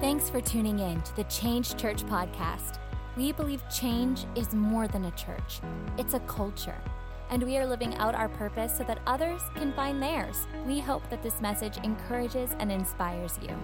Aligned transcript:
Thanks 0.00 0.30
for 0.30 0.40
tuning 0.40 0.78
in 0.78 1.02
to 1.02 1.16
the 1.16 1.24
Change 1.24 1.76
Church 1.76 2.04
podcast. 2.06 2.78
We 3.18 3.32
believe 3.32 3.62
change 3.68 4.24
is 4.34 4.54
more 4.54 4.88
than 4.88 5.04
a 5.04 5.10
church, 5.10 5.60
it's 5.98 6.14
a 6.14 6.20
culture. 6.20 6.80
And 7.28 7.42
we 7.42 7.58
are 7.58 7.66
living 7.66 7.94
out 7.96 8.14
our 8.14 8.30
purpose 8.30 8.74
so 8.74 8.82
that 8.84 9.00
others 9.06 9.42
can 9.54 9.74
find 9.74 10.02
theirs. 10.02 10.46
We 10.66 10.80
hope 10.80 11.10
that 11.10 11.22
this 11.22 11.42
message 11.42 11.76
encourages 11.84 12.56
and 12.60 12.72
inspires 12.72 13.38
you. 13.42 13.54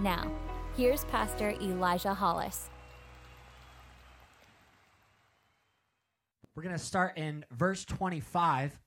Now, 0.00 0.32
here's 0.78 1.04
Pastor 1.04 1.50
Elijah 1.60 2.14
Hollis. 2.14 2.70
We're 6.54 6.62
going 6.62 6.74
to 6.74 6.82
start 6.82 7.18
in 7.18 7.44
verse 7.50 7.84
25. 7.84 8.78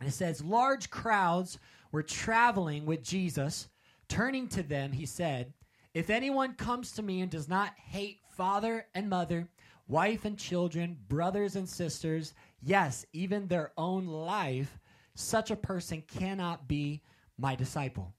And 0.00 0.08
it 0.10 0.12
says, 0.12 0.44
Large 0.44 0.90
crowds 0.90 1.58
were 1.92 2.02
traveling 2.02 2.84
with 2.84 3.02
Jesus. 3.02 3.70
Turning 4.10 4.48
to 4.48 4.62
them, 4.62 4.92
he 4.92 5.06
said, 5.06 5.54
If 5.94 6.10
anyone 6.10 6.54
comes 6.54 6.92
to 6.92 7.02
me 7.02 7.20
and 7.20 7.30
does 7.30 7.48
not 7.48 7.72
hate 7.76 8.20
father 8.30 8.86
and 8.94 9.08
mother, 9.08 9.48
wife 9.86 10.24
and 10.24 10.38
children, 10.38 10.98
brothers 11.08 11.56
and 11.56 11.68
sisters, 11.68 12.34
yes, 12.60 13.06
even 13.12 13.46
their 13.46 13.72
own 13.76 14.06
life, 14.06 14.78
such 15.14 15.50
a 15.50 15.56
person 15.56 16.02
cannot 16.06 16.68
be 16.68 17.02
my 17.38 17.54
disciple. 17.54 18.14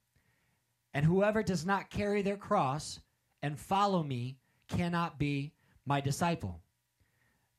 And 0.94 1.06
whoever 1.06 1.44
does 1.44 1.66
not 1.66 1.90
carry 1.90 2.22
their 2.22 2.38
cross 2.38 3.00
and 3.44 3.60
follow 3.60 4.04
me 4.04 4.38
cannot 4.68 5.20
be 5.20 5.54
my 5.86 6.02
disciple. 6.02 6.60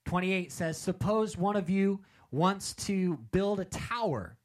28 0.06 0.50
says, 0.50 0.76
Suppose 0.76 1.36
one 1.36 1.56
of 1.56 1.70
you 1.70 2.00
wants 2.32 2.74
to 2.74 3.16
build 3.32 3.60
a 3.60 3.64
tower. 3.64 4.36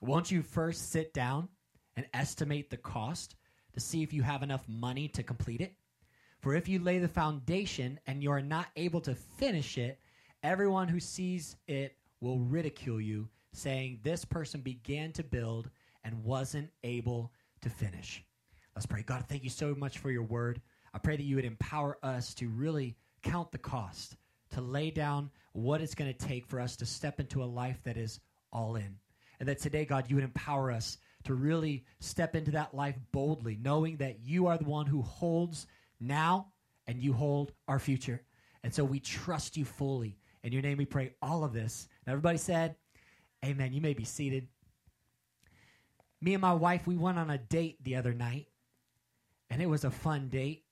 Won't 0.00 0.30
you 0.30 0.42
first 0.42 0.90
sit 0.90 1.12
down 1.12 1.48
and 1.96 2.06
estimate 2.14 2.70
the 2.70 2.76
cost 2.76 3.34
to 3.72 3.80
see 3.80 4.02
if 4.02 4.12
you 4.12 4.22
have 4.22 4.42
enough 4.42 4.68
money 4.68 5.08
to 5.08 5.22
complete 5.22 5.60
it? 5.60 5.74
For 6.40 6.54
if 6.54 6.68
you 6.68 6.78
lay 6.78 6.98
the 6.98 7.08
foundation 7.08 8.00
and 8.06 8.22
you 8.22 8.30
are 8.30 8.40
not 8.40 8.68
able 8.76 9.00
to 9.02 9.14
finish 9.14 9.76
it, 9.76 10.00
everyone 10.42 10.88
who 10.88 11.00
sees 11.00 11.56
it 11.68 11.96
will 12.20 12.38
ridicule 12.38 13.00
you, 13.00 13.28
saying, 13.52 14.00
This 14.02 14.24
person 14.24 14.60
began 14.60 15.12
to 15.12 15.22
build 15.22 15.70
and 16.04 16.24
wasn't 16.24 16.70
able 16.82 17.32
to 17.60 17.68
finish. 17.68 18.24
Let's 18.74 18.86
pray. 18.86 19.02
God, 19.02 19.24
thank 19.28 19.44
you 19.44 19.50
so 19.50 19.74
much 19.74 19.98
for 19.98 20.10
your 20.10 20.22
word. 20.22 20.60
I 20.94 20.98
pray 20.98 21.16
that 21.16 21.24
you 21.24 21.36
would 21.36 21.44
empower 21.44 21.98
us 22.02 22.34
to 22.34 22.48
really 22.48 22.96
count 23.22 23.52
the 23.52 23.58
cost, 23.58 24.16
to 24.52 24.60
lay 24.60 24.90
down 24.90 25.30
what 25.52 25.80
it's 25.80 25.94
going 25.94 26.12
to 26.12 26.26
take 26.26 26.46
for 26.46 26.60
us 26.60 26.76
to 26.76 26.86
step 26.86 27.20
into 27.20 27.42
a 27.42 27.44
life 27.44 27.80
that 27.84 27.96
is 27.96 28.20
all 28.52 28.76
in. 28.76 28.96
And 29.38 29.48
that 29.48 29.58
today, 29.58 29.84
God, 29.84 30.04
you 30.08 30.16
would 30.16 30.24
empower 30.24 30.70
us 30.70 30.98
to 31.24 31.34
really 31.34 31.84
step 31.98 32.34
into 32.34 32.50
that 32.52 32.74
life 32.74 32.96
boldly, 33.12 33.58
knowing 33.62 33.96
that 33.98 34.20
you 34.20 34.46
are 34.46 34.58
the 34.58 34.64
one 34.64 34.86
who 34.86 35.02
holds 35.02 35.66
now 36.00 36.48
and 36.86 37.02
you 37.02 37.12
hold 37.12 37.52
our 37.68 37.78
future. 37.78 38.22
And 38.62 38.74
so 38.74 38.84
we 38.84 39.00
trust 39.00 39.56
you 39.56 39.64
fully. 39.64 40.18
In 40.42 40.52
your 40.52 40.62
name 40.62 40.78
we 40.78 40.86
pray 40.86 41.14
all 41.20 41.44
of 41.44 41.52
this. 41.52 41.88
And 42.06 42.12
everybody 42.12 42.38
said, 42.38 42.76
Amen. 43.44 43.72
You 43.72 43.80
may 43.80 43.94
be 43.94 44.04
seated. 44.04 44.48
Me 46.20 46.34
and 46.34 46.42
my 46.42 46.52
wife, 46.52 46.86
we 46.86 46.96
went 46.96 47.18
on 47.18 47.30
a 47.30 47.38
date 47.38 47.82
the 47.82 47.96
other 47.96 48.12
night, 48.12 48.48
and 49.48 49.62
it 49.62 49.66
was 49.66 49.84
a 49.84 49.90
fun 49.90 50.28
date. 50.28 50.64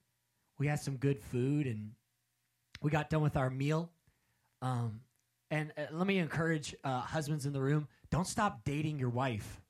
We 0.59 0.67
had 0.67 0.79
some 0.79 0.97
good 0.97 1.23
food, 1.23 1.67
and 1.67 1.93
we 2.83 2.91
got 2.91 3.09
done 3.09 3.23
with 3.23 3.39
our 3.39 3.49
meal. 3.49 3.91
Um, 4.61 5.01
and 5.51 5.73
uh, 5.79 5.85
let 5.93 6.07
me 6.07 6.19
encourage 6.19 6.75
uh, 6.85 7.01
husbands 7.01 7.47
in 7.47 7.55
the 7.55 7.61
room 7.63 7.89
don't 8.11 8.27
stop 8.27 8.61
dating 8.65 8.99
your 8.99 9.11
wife. 9.11 9.61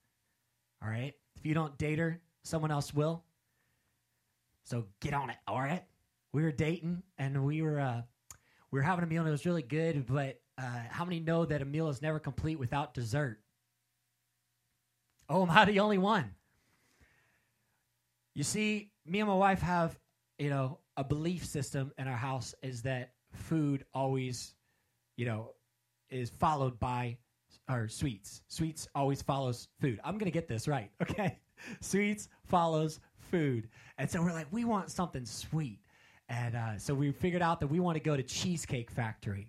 All 0.82 0.88
right? 0.88 1.14
If 1.36 1.46
you 1.46 1.54
don't 1.54 1.76
date 1.78 1.98
her, 1.98 2.20
someone 2.42 2.70
else 2.70 2.92
will. 2.94 3.24
So 4.64 4.86
get 5.00 5.14
on 5.14 5.30
it, 5.30 5.36
all 5.46 5.60
right? 5.60 5.84
We 6.32 6.42
were 6.42 6.52
dating 6.52 7.02
and 7.16 7.44
we 7.44 7.62
were 7.62 7.80
uh, 7.80 8.02
we 8.70 8.78
were 8.78 8.82
having 8.82 9.02
a 9.02 9.06
meal 9.06 9.22
and 9.22 9.28
it 9.28 9.32
was 9.32 9.46
really 9.46 9.62
good, 9.62 10.06
but 10.06 10.40
uh, 10.58 10.82
how 10.90 11.04
many 11.04 11.20
know 11.20 11.44
that 11.44 11.62
a 11.62 11.64
meal 11.64 11.88
is 11.88 12.02
never 12.02 12.18
complete 12.18 12.58
without 12.58 12.92
dessert? 12.92 13.40
Oh, 15.28 15.42
am 15.42 15.50
I 15.50 15.64
the 15.64 15.80
only 15.80 15.98
one? 15.98 16.34
You 18.34 18.44
see, 18.44 18.92
me 19.06 19.20
and 19.20 19.28
my 19.28 19.34
wife 19.34 19.60
have, 19.60 19.98
you 20.38 20.50
know, 20.50 20.80
a 20.96 21.04
belief 21.04 21.44
system 21.44 21.92
in 21.98 22.08
our 22.08 22.16
house 22.16 22.54
is 22.62 22.82
that 22.82 23.12
food 23.32 23.84
always, 23.94 24.54
you 25.16 25.26
know, 25.26 25.52
is 26.10 26.30
followed 26.30 26.78
by 26.78 27.18
or 27.68 27.88
sweets. 27.88 28.42
Sweets 28.48 28.88
always 28.94 29.22
follows 29.22 29.68
food. 29.80 30.00
I'm 30.04 30.18
gonna 30.18 30.30
get 30.30 30.48
this 30.48 30.68
right, 30.68 30.90
okay? 31.02 31.38
sweets 31.80 32.28
follows 32.44 33.00
food, 33.18 33.68
and 33.98 34.10
so 34.10 34.22
we're 34.22 34.32
like, 34.32 34.46
we 34.50 34.64
want 34.64 34.90
something 34.90 35.24
sweet, 35.24 35.80
and 36.28 36.54
uh, 36.54 36.78
so 36.78 36.94
we 36.94 37.12
figured 37.12 37.42
out 37.42 37.60
that 37.60 37.66
we 37.66 37.80
want 37.80 37.96
to 37.96 38.02
go 38.02 38.16
to 38.16 38.22
Cheesecake 38.22 38.90
Factory. 38.90 39.48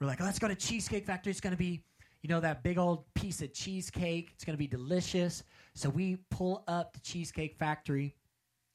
We're 0.00 0.06
like, 0.06 0.20
let's 0.20 0.38
go 0.38 0.48
to 0.48 0.54
Cheesecake 0.54 1.06
Factory. 1.06 1.30
It's 1.30 1.40
gonna 1.40 1.56
be, 1.56 1.82
you 2.22 2.28
know, 2.28 2.40
that 2.40 2.62
big 2.62 2.78
old 2.78 3.04
piece 3.14 3.42
of 3.42 3.52
cheesecake. 3.52 4.30
It's 4.34 4.44
gonna 4.44 4.58
be 4.58 4.66
delicious. 4.66 5.42
So 5.74 5.88
we 5.88 6.16
pull 6.30 6.64
up 6.68 6.92
to 6.94 7.00
Cheesecake 7.00 7.56
Factory. 7.56 8.14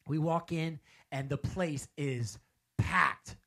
We 0.08 0.18
walk 0.18 0.52
in, 0.52 0.79
and 1.12 1.29
the 1.29 1.38
place 1.38 1.88
is 1.97 2.40
packed. 2.78 3.38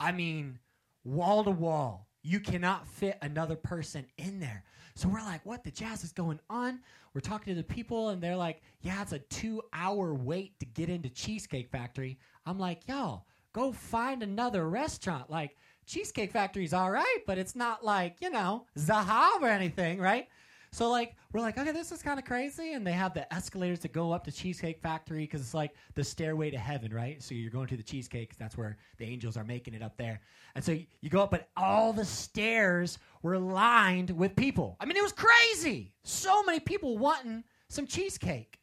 I 0.00 0.12
mean, 0.12 0.58
wall 1.04 1.44
to 1.44 1.50
wall. 1.50 2.07
You 2.28 2.40
cannot 2.40 2.86
fit 2.86 3.16
another 3.22 3.56
person 3.56 4.04
in 4.18 4.38
there. 4.38 4.62
So 4.94 5.08
we're 5.08 5.22
like, 5.22 5.46
what 5.46 5.64
the 5.64 5.70
jazz 5.70 6.04
is 6.04 6.12
going 6.12 6.38
on? 6.50 6.80
We're 7.14 7.22
talking 7.22 7.54
to 7.54 7.56
the 7.58 7.66
people, 7.66 8.10
and 8.10 8.20
they're 8.20 8.36
like, 8.36 8.60
yeah, 8.82 9.00
it's 9.00 9.12
a 9.12 9.18
two 9.18 9.62
hour 9.72 10.12
wait 10.12 10.60
to 10.60 10.66
get 10.66 10.90
into 10.90 11.08
Cheesecake 11.08 11.70
Factory. 11.70 12.18
I'm 12.44 12.58
like, 12.58 12.86
yo, 12.86 13.22
go 13.54 13.72
find 13.72 14.22
another 14.22 14.68
restaurant. 14.68 15.30
Like, 15.30 15.56
Cheesecake 15.86 16.30
Factory's 16.30 16.74
all 16.74 16.90
right, 16.90 17.18
but 17.26 17.38
it's 17.38 17.56
not 17.56 17.82
like, 17.82 18.16
you 18.20 18.28
know, 18.28 18.66
Zahav 18.76 19.40
or 19.40 19.48
anything, 19.48 19.98
right? 19.98 20.28
So 20.70 20.90
like 20.90 21.16
we're 21.32 21.40
like, 21.40 21.58
okay, 21.58 21.72
this 21.72 21.92
is 21.92 22.02
kind 22.02 22.18
of 22.18 22.24
crazy, 22.24 22.72
and 22.74 22.86
they 22.86 22.92
have 22.92 23.14
the 23.14 23.32
escalators 23.32 23.80
that 23.80 23.92
go 23.92 24.12
up 24.12 24.24
to 24.24 24.32
Cheesecake 24.32 24.80
Factory 24.80 25.20
because 25.20 25.40
it's 25.40 25.54
like 25.54 25.74
the 25.94 26.04
stairway 26.04 26.50
to 26.50 26.58
heaven, 26.58 26.92
right? 26.92 27.22
So 27.22 27.34
you're 27.34 27.50
going 27.50 27.68
to 27.68 27.76
the 27.76 27.82
cheesecake. 27.82 28.36
That's 28.36 28.56
where 28.56 28.78
the 28.98 29.04
angels 29.06 29.36
are 29.36 29.44
making 29.44 29.74
it 29.74 29.82
up 29.82 29.96
there, 29.96 30.20
and 30.54 30.64
so 30.64 30.72
you, 30.72 30.86
you 31.00 31.10
go 31.10 31.22
up, 31.22 31.30
but 31.30 31.48
all 31.56 31.92
the 31.92 32.04
stairs 32.04 32.98
were 33.22 33.38
lined 33.38 34.10
with 34.10 34.36
people. 34.36 34.76
I 34.80 34.86
mean, 34.86 34.96
it 34.96 35.02
was 35.02 35.12
crazy. 35.12 35.94
So 36.04 36.42
many 36.42 36.60
people 36.60 36.98
wanting 36.98 37.44
some 37.68 37.86
cheesecake. 37.86 38.58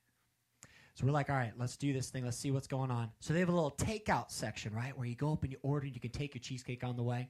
So 0.96 1.06
we're 1.06 1.12
like, 1.12 1.30
all 1.30 1.36
right, 1.36 1.52
let's 1.58 1.76
do 1.76 1.92
this 1.92 2.10
thing. 2.10 2.24
Let's 2.24 2.38
see 2.38 2.52
what's 2.52 2.68
going 2.68 2.90
on. 2.90 3.12
So 3.20 3.34
they 3.34 3.42
have 3.42 3.50
a 3.50 3.52
little 3.52 3.76
takeout 3.78 4.32
section, 4.32 4.74
right, 4.74 4.98
where 4.98 5.06
you 5.06 5.16
go 5.16 5.34
up 5.34 5.44
and 5.44 5.52
you 5.52 5.58
order, 5.62 5.86
and 5.86 5.94
you 5.94 6.00
can 6.00 6.12
take 6.12 6.34
your 6.34 6.42
cheesecake 6.42 6.86
on 6.86 6.96
the 6.96 7.04
way. 7.04 7.28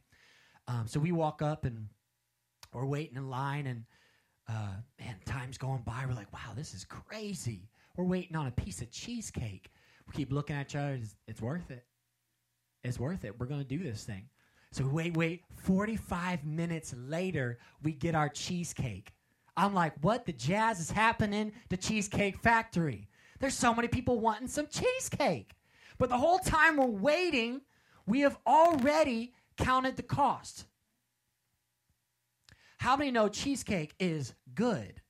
Um, 0.68 0.86
so 0.86 1.00
we 1.00 1.12
walk 1.12 1.42
up 1.42 1.66
and 1.66 1.88
we're 2.74 2.86
waiting 2.86 3.18
in 3.18 3.30
line, 3.30 3.66
and 3.66 3.86
uh, 4.48 4.76
man, 5.00 5.16
time's 5.26 5.58
going 5.58 5.82
by. 5.86 6.06
We're 6.08 6.14
like, 6.14 6.32
wow, 6.34 6.54
this 6.56 6.74
is 6.74 6.86
crazy. 6.86 7.70
We're 7.96 8.06
waiting 8.06 8.36
on 8.36 8.48
a 8.48 8.52
piece 8.52 8.82
of 8.82 8.92
cheesecake. 8.92 9.70
We 10.08 10.14
keep 10.14 10.32
looking 10.32 10.56
at 10.56 10.68
each 10.68 10.76
other. 10.76 10.94
It's, 10.94 11.16
it's 11.28 11.42
worth 11.42 11.72
it. 11.72 11.86
It's 12.84 13.00
worth 13.00 13.26
it. 13.26 13.40
We're 13.40 13.48
going 13.48 13.62
to 13.62 13.68
do 13.68 13.84
this 13.84 14.04
thing. 14.04 14.30
So 14.72 14.88
wait, 14.88 15.16
wait. 15.16 15.42
45 15.56 16.46
minutes 16.46 16.94
later, 16.98 17.60
we 17.82 17.94
get 17.94 18.14
our 18.14 18.30
cheesecake. 18.30 19.14
I'm 19.58 19.74
like, 19.74 19.94
what 20.02 20.26
the 20.26 20.34
jazz 20.34 20.80
is 20.80 20.92
happening 20.92 21.54
to 21.70 21.78
Cheesecake 21.78 22.38
Factory? 22.38 23.08
There's 23.40 23.54
so 23.54 23.74
many 23.74 23.88
people 23.88 24.20
wanting 24.20 24.48
some 24.48 24.68
cheesecake. 24.68 25.52
But 25.98 26.10
the 26.10 26.18
whole 26.18 26.40
time 26.40 26.78
we're 26.78 26.88
waiting, 26.88 27.62
we 28.06 28.20
have 28.22 28.38
already 28.46 29.34
counted 29.58 29.96
the 29.96 30.04
cost. 30.04 30.66
How 32.78 32.96
many 32.96 33.12
know 33.12 33.28
cheesecake 33.28 33.94
is 34.00 34.34
good? 34.54 35.02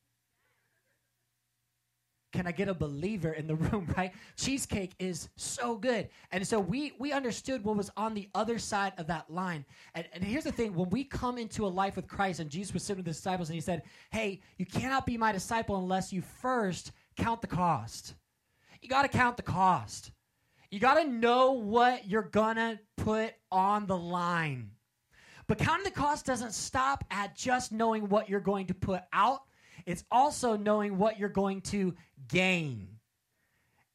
Can 2.34 2.48
I 2.48 2.52
get 2.52 2.68
a 2.68 2.74
believer 2.74 3.32
in 3.32 3.48
the 3.48 3.56
room, 3.56 3.88
right? 3.96 4.12
Cheesecake 4.36 4.94
is 5.00 5.30
so 5.38 5.78
good. 5.78 6.10
And 6.32 6.46
so 6.46 6.60
we 6.60 6.92
we 7.00 7.14
understood 7.14 7.64
what 7.64 7.78
was 7.78 7.90
on 7.96 8.14
the 8.14 8.30
other 8.36 8.60
side 8.60 8.94
of 8.98 9.08
that 9.08 9.30
line. 9.30 9.64
And, 9.94 10.06
and 10.12 10.24
here's 10.24 10.44
the 10.44 10.52
thing 10.52 10.74
when 10.74 10.90
we 10.90 11.06
come 11.06 11.38
into 11.38 11.66
a 11.66 11.70
life 11.70 11.96
with 11.96 12.08
Christ, 12.08 12.42
and 12.42 12.50
Jesus 12.50 12.74
was 12.74 12.84
sitting 12.84 12.98
with 12.98 13.06
the 13.06 13.12
disciples 13.12 13.50
and 13.50 13.56
he 13.56 13.62
said, 13.62 13.84
Hey, 14.12 14.42
you 14.58 14.66
cannot 14.66 15.06
be 15.06 15.18
my 15.18 15.32
disciple 15.32 15.78
unless 15.78 16.12
you 16.12 16.22
first 16.22 16.92
count 17.16 17.42
the 17.42 17.48
cost. 17.48 18.16
You 18.82 18.90
got 18.90 19.04
to 19.04 19.08
count 19.08 19.38
the 19.38 19.44
cost. 19.44 20.12
You 20.70 20.80
got 20.80 20.96
to 20.96 21.08
know 21.08 21.54
what 21.54 22.08
you're 22.08 22.22
going 22.22 22.58
to 22.58 22.80
put 22.98 23.34
on 23.50 23.88
the 23.88 23.98
line. 23.98 24.72
But 25.48 25.60
counting 25.60 25.84
the 25.84 25.92
cost 25.92 26.26
doesn't 26.26 26.54
stop 26.54 27.04
at 27.12 27.36
just 27.36 27.72
knowing 27.72 28.10
what 28.10 28.30
you're 28.30 28.40
going 28.40 28.68
to 28.68 28.74
put 28.74 29.02
out. 29.14 29.42
It's 29.86 30.04
also 30.12 30.58
knowing 30.58 30.98
what 30.98 31.20
you're 31.20 31.30
going 31.30 31.62
to 31.62 31.96
gain. 32.28 32.88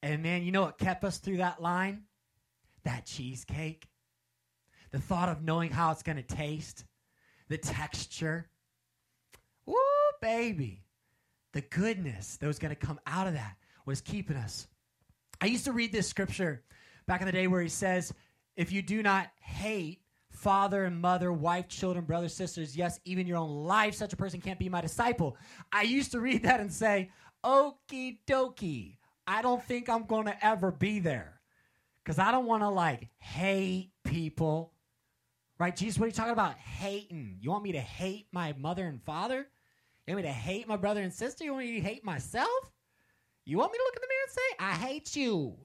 And 0.03 0.23
man, 0.23 0.43
you 0.43 0.53
know 0.53 0.63
what 0.63 0.79
kept 0.79 1.05
us 1.05 1.19
through 1.19 1.39
that 1.39 1.61
line? 1.61 2.05
That 2.85 3.07
cheesecake. 3.07 3.89
The 4.93 5.01
thought 5.01 5.29
of 5.29 5.43
knowing 5.43 5.71
how 5.71 5.91
it's 5.93 6.03
going 6.03 6.17
to 6.17 6.23
taste, 6.23 6.85
the 7.49 7.59
texture. 7.59 8.49
Woo, 9.67 9.75
baby. 10.21 10.85
The 11.53 11.61
goodness 11.61 12.37
that 12.37 12.47
was 12.47 12.59
going 12.59 12.75
to 12.75 12.87
come 12.87 13.01
out 13.07 13.27
of 13.27 13.35
that 13.35 13.57
was 13.87 14.01
keeping 14.01 14.37
us. 14.37 14.69
I 15.41 15.47
used 15.47 15.65
to 15.65 15.73
read 15.73 15.93
this 15.93 16.09
scripture 16.09 16.63
back 17.07 17.21
in 17.21 17.27
the 17.27 17.33
day 17.33 17.47
where 17.47 17.63
he 17.63 17.69
says, 17.69 18.13
If 18.57 18.73
you 18.73 18.83
do 18.83 19.03
not 19.03 19.29
hate 19.41 20.01
father 20.41 20.85
and 20.85 20.99
mother, 20.99 21.33
wife, 21.33 21.69
children, 21.69 22.05
brothers, 22.05 22.33
sisters, 22.33 22.75
yes, 22.77 22.99
even 23.05 23.27
your 23.27 23.37
own 23.37 23.65
life, 23.65 23.95
such 23.95 24.13
a 24.13 24.17
person 24.17 24.41
can't 24.41 24.59
be 24.59 24.69
my 24.69 24.81
disciple. 24.81 25.37
I 25.71 25.83
used 25.83 26.13
to 26.13 26.21
read 26.21 26.43
that 26.45 26.61
and 26.61 26.73
say, 26.73 27.11
Okie 27.45 28.19
dokie. 28.27 28.97
I 29.27 29.43
don't 29.43 29.63
think 29.63 29.89
I'm 29.89 30.05
going 30.07 30.27
to 30.27 30.45
ever 30.45 30.71
be 30.71 30.99
there 30.99 31.41
because 32.03 32.19
I 32.19 32.33
don't 32.33 32.47
want 32.47 32.63
to 32.63 32.69
like 32.69 33.09
hate 33.19 33.91
people. 34.05 34.73
Right? 35.59 35.77
Jesus, 35.77 35.99
what 35.99 36.07
are 36.07 36.09
you 36.09 36.15
talking 36.15 36.33
about? 36.33 36.57
Hating. 36.57 37.37
You 37.41 37.51
want 37.51 37.63
me 37.63 37.73
to 37.73 37.81
hate 37.81 38.27
my 38.33 38.55
mother 38.59 38.87
and 38.87 39.03
father? 39.03 39.47
You 40.07 40.15
want 40.15 40.25
me 40.25 40.31
to 40.31 40.35
hate 40.35 40.67
my 40.67 40.77
brother 40.77 41.03
and 41.03 41.13
sister? 41.13 41.45
You 41.45 41.53
want 41.53 41.67
me 41.67 41.81
to 41.81 41.87
hate 41.87 42.05
myself? 42.05 42.49
You 43.45 43.59
want 43.59 43.73
me 43.73 43.79
to 43.79 43.85
look 43.85 43.97
in 43.97 44.03
the 44.03 44.09
mirror 44.09 44.23
and 44.27 44.33
say, 44.33 44.87
I 44.87 44.89
hate 44.89 45.17
you? 45.17 45.57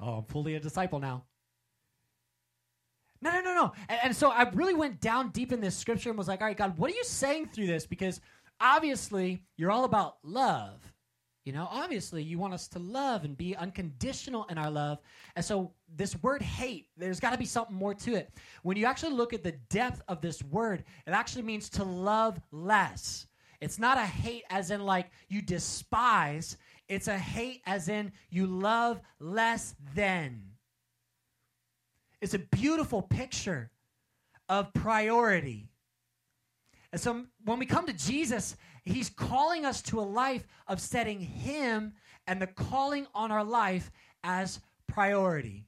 Oh, 0.00 0.18
I'm 0.18 0.24
fully 0.24 0.54
a 0.54 0.60
disciple 0.60 1.00
now. 1.00 1.24
No, 3.20 3.32
no, 3.32 3.40
no, 3.40 3.54
no. 3.54 3.72
And, 3.88 3.98
and, 4.04 4.16
so 4.16 4.30
I 4.30 4.48
really 4.50 4.74
went 4.74 5.00
down 5.00 5.30
deep 5.30 5.52
in 5.52 5.60
this 5.60 5.76
scripture 5.76 6.08
and 6.08 6.18
was 6.18 6.28
like, 6.28 6.40
all 6.40 6.46
right, 6.46 6.56
God, 6.56 6.78
what 6.78 6.90
are 6.90 6.94
you 6.94 7.04
saying 7.04 7.48
through 7.48 7.66
this? 7.66 7.86
Because 7.86 8.20
obviously 8.60 9.42
you're 9.56 9.70
all 9.70 9.84
about 9.84 10.18
love. 10.22 10.92
You 11.44 11.54
know, 11.54 11.66
obviously, 11.70 12.22
you 12.22 12.38
want 12.38 12.52
us 12.52 12.68
to 12.68 12.78
love 12.78 13.24
and 13.24 13.34
be 13.34 13.56
unconditional 13.56 14.44
in 14.50 14.58
our 14.58 14.70
love. 14.70 14.98
And 15.34 15.42
so, 15.42 15.72
this 15.96 16.14
word 16.22 16.42
hate, 16.42 16.88
there's 16.98 17.20
got 17.20 17.30
to 17.30 17.38
be 17.38 17.46
something 17.46 17.74
more 17.74 17.94
to 17.94 18.16
it. 18.16 18.30
When 18.64 18.76
you 18.76 18.84
actually 18.84 19.14
look 19.14 19.32
at 19.32 19.42
the 19.42 19.52
depth 19.70 20.02
of 20.08 20.20
this 20.20 20.42
word, 20.44 20.84
it 21.06 21.12
actually 21.12 21.44
means 21.44 21.70
to 21.70 21.84
love 21.84 22.38
less. 22.52 23.26
It's 23.62 23.78
not 23.78 23.96
a 23.96 24.04
hate 24.04 24.44
as 24.50 24.70
in 24.70 24.84
like 24.84 25.10
you 25.30 25.40
despise, 25.40 26.58
it's 26.86 27.08
a 27.08 27.16
hate 27.16 27.62
as 27.64 27.88
in 27.88 28.12
you 28.28 28.46
love 28.46 29.00
less 29.18 29.74
than. 29.94 30.47
It's 32.20 32.34
a 32.34 32.38
beautiful 32.38 33.02
picture 33.02 33.70
of 34.48 34.72
priority. 34.72 35.68
And 36.92 37.00
so 37.00 37.26
when 37.44 37.58
we 37.58 37.66
come 37.66 37.86
to 37.86 37.92
Jesus, 37.92 38.56
he's 38.84 39.10
calling 39.10 39.64
us 39.64 39.82
to 39.82 40.00
a 40.00 40.02
life 40.02 40.46
of 40.66 40.80
setting 40.80 41.20
him 41.20 41.92
and 42.26 42.40
the 42.40 42.46
calling 42.46 43.06
on 43.14 43.30
our 43.30 43.44
life 43.44 43.90
as 44.24 44.60
priority. 44.86 45.66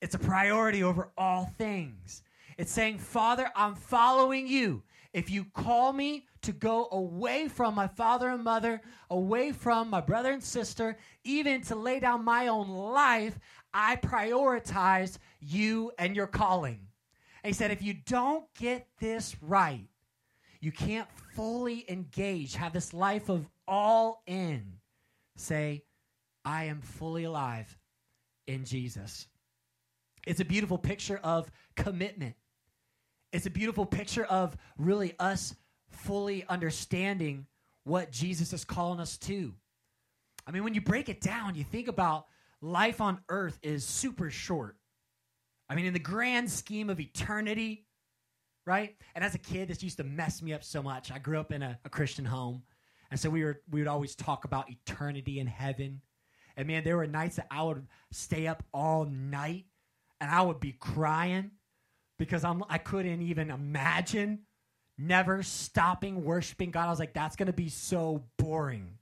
It's 0.00 0.14
a 0.14 0.18
priority 0.18 0.82
over 0.82 1.10
all 1.16 1.46
things. 1.56 2.22
It's 2.58 2.72
saying, 2.72 2.98
Father, 2.98 3.50
I'm 3.56 3.74
following 3.74 4.46
you. 4.46 4.82
If 5.12 5.30
you 5.30 5.44
call 5.54 5.92
me 5.92 6.26
to 6.42 6.52
go 6.52 6.88
away 6.90 7.48
from 7.48 7.74
my 7.74 7.86
father 7.86 8.28
and 8.28 8.42
mother, 8.42 8.82
away 9.10 9.52
from 9.52 9.88
my 9.88 10.00
brother 10.00 10.32
and 10.32 10.42
sister, 10.42 10.98
even 11.22 11.62
to 11.62 11.76
lay 11.76 12.00
down 12.00 12.24
my 12.24 12.48
own 12.48 12.68
life, 12.68 13.38
I 13.74 13.96
prioritize 13.96 15.18
you 15.40 15.90
and 15.98 16.14
your 16.14 16.28
calling. 16.28 16.78
And 17.42 17.48
he 17.48 17.52
said, 17.52 17.72
if 17.72 17.82
you 17.82 17.94
don't 18.06 18.46
get 18.58 18.86
this 19.00 19.36
right, 19.42 19.88
you 20.60 20.72
can't 20.72 21.08
fully 21.34 21.84
engage, 21.90 22.54
have 22.54 22.72
this 22.72 22.94
life 22.94 23.28
of 23.28 23.46
all 23.68 24.22
in. 24.26 24.64
Say, 25.36 25.82
I 26.44 26.64
am 26.64 26.80
fully 26.80 27.24
alive 27.24 27.76
in 28.46 28.64
Jesus. 28.64 29.26
It's 30.26 30.40
a 30.40 30.44
beautiful 30.44 30.78
picture 30.78 31.20
of 31.22 31.50
commitment. 31.76 32.36
It's 33.32 33.46
a 33.46 33.50
beautiful 33.50 33.84
picture 33.84 34.24
of 34.24 34.56
really 34.78 35.14
us 35.18 35.54
fully 35.90 36.44
understanding 36.48 37.46
what 37.82 38.10
Jesus 38.10 38.52
is 38.52 38.64
calling 38.64 39.00
us 39.00 39.18
to. 39.18 39.52
I 40.46 40.50
mean, 40.50 40.64
when 40.64 40.74
you 40.74 40.80
break 40.80 41.08
it 41.08 41.20
down, 41.20 41.54
you 41.56 41.64
think 41.64 41.88
about 41.88 42.26
life 42.64 43.00
on 43.00 43.20
earth 43.28 43.58
is 43.62 43.84
super 43.84 44.30
short. 44.30 44.76
I 45.68 45.74
mean, 45.74 45.84
in 45.84 45.92
the 45.92 45.98
grand 45.98 46.50
scheme 46.50 46.90
of 46.90 46.98
eternity, 46.98 47.86
right? 48.66 48.96
And 49.14 49.22
as 49.22 49.34
a 49.34 49.38
kid, 49.38 49.68
this 49.68 49.82
used 49.82 49.98
to 49.98 50.04
mess 50.04 50.42
me 50.42 50.52
up 50.54 50.64
so 50.64 50.82
much. 50.82 51.12
I 51.12 51.18
grew 51.18 51.38
up 51.38 51.52
in 51.52 51.62
a, 51.62 51.78
a 51.84 51.88
Christian 51.88 52.24
home, 52.24 52.62
and 53.10 53.20
so 53.20 53.28
we 53.30 53.44
were 53.44 53.60
we 53.70 53.80
would 53.80 53.88
always 53.88 54.14
talk 54.14 54.44
about 54.44 54.70
eternity 54.70 55.38
in 55.38 55.46
heaven. 55.46 56.00
And 56.56 56.66
man, 56.66 56.84
there 56.84 56.96
were 56.96 57.06
nights 57.06 57.36
that 57.36 57.48
I 57.50 57.62
would 57.62 57.86
stay 58.12 58.46
up 58.46 58.62
all 58.72 59.04
night, 59.04 59.66
and 60.20 60.30
I 60.30 60.42
would 60.42 60.60
be 60.60 60.72
crying 60.72 61.50
because 62.18 62.44
I'm 62.44 62.62
I 62.68 62.78
couldn't 62.78 63.22
even 63.22 63.50
imagine 63.50 64.40
never 64.96 65.42
stopping 65.42 66.24
worshiping 66.24 66.70
God. 66.70 66.86
I 66.86 66.90
was 66.90 66.98
like, 66.98 67.14
that's 67.14 67.36
gonna 67.36 67.52
be 67.52 67.68
so 67.68 68.24
boring. 68.38 68.98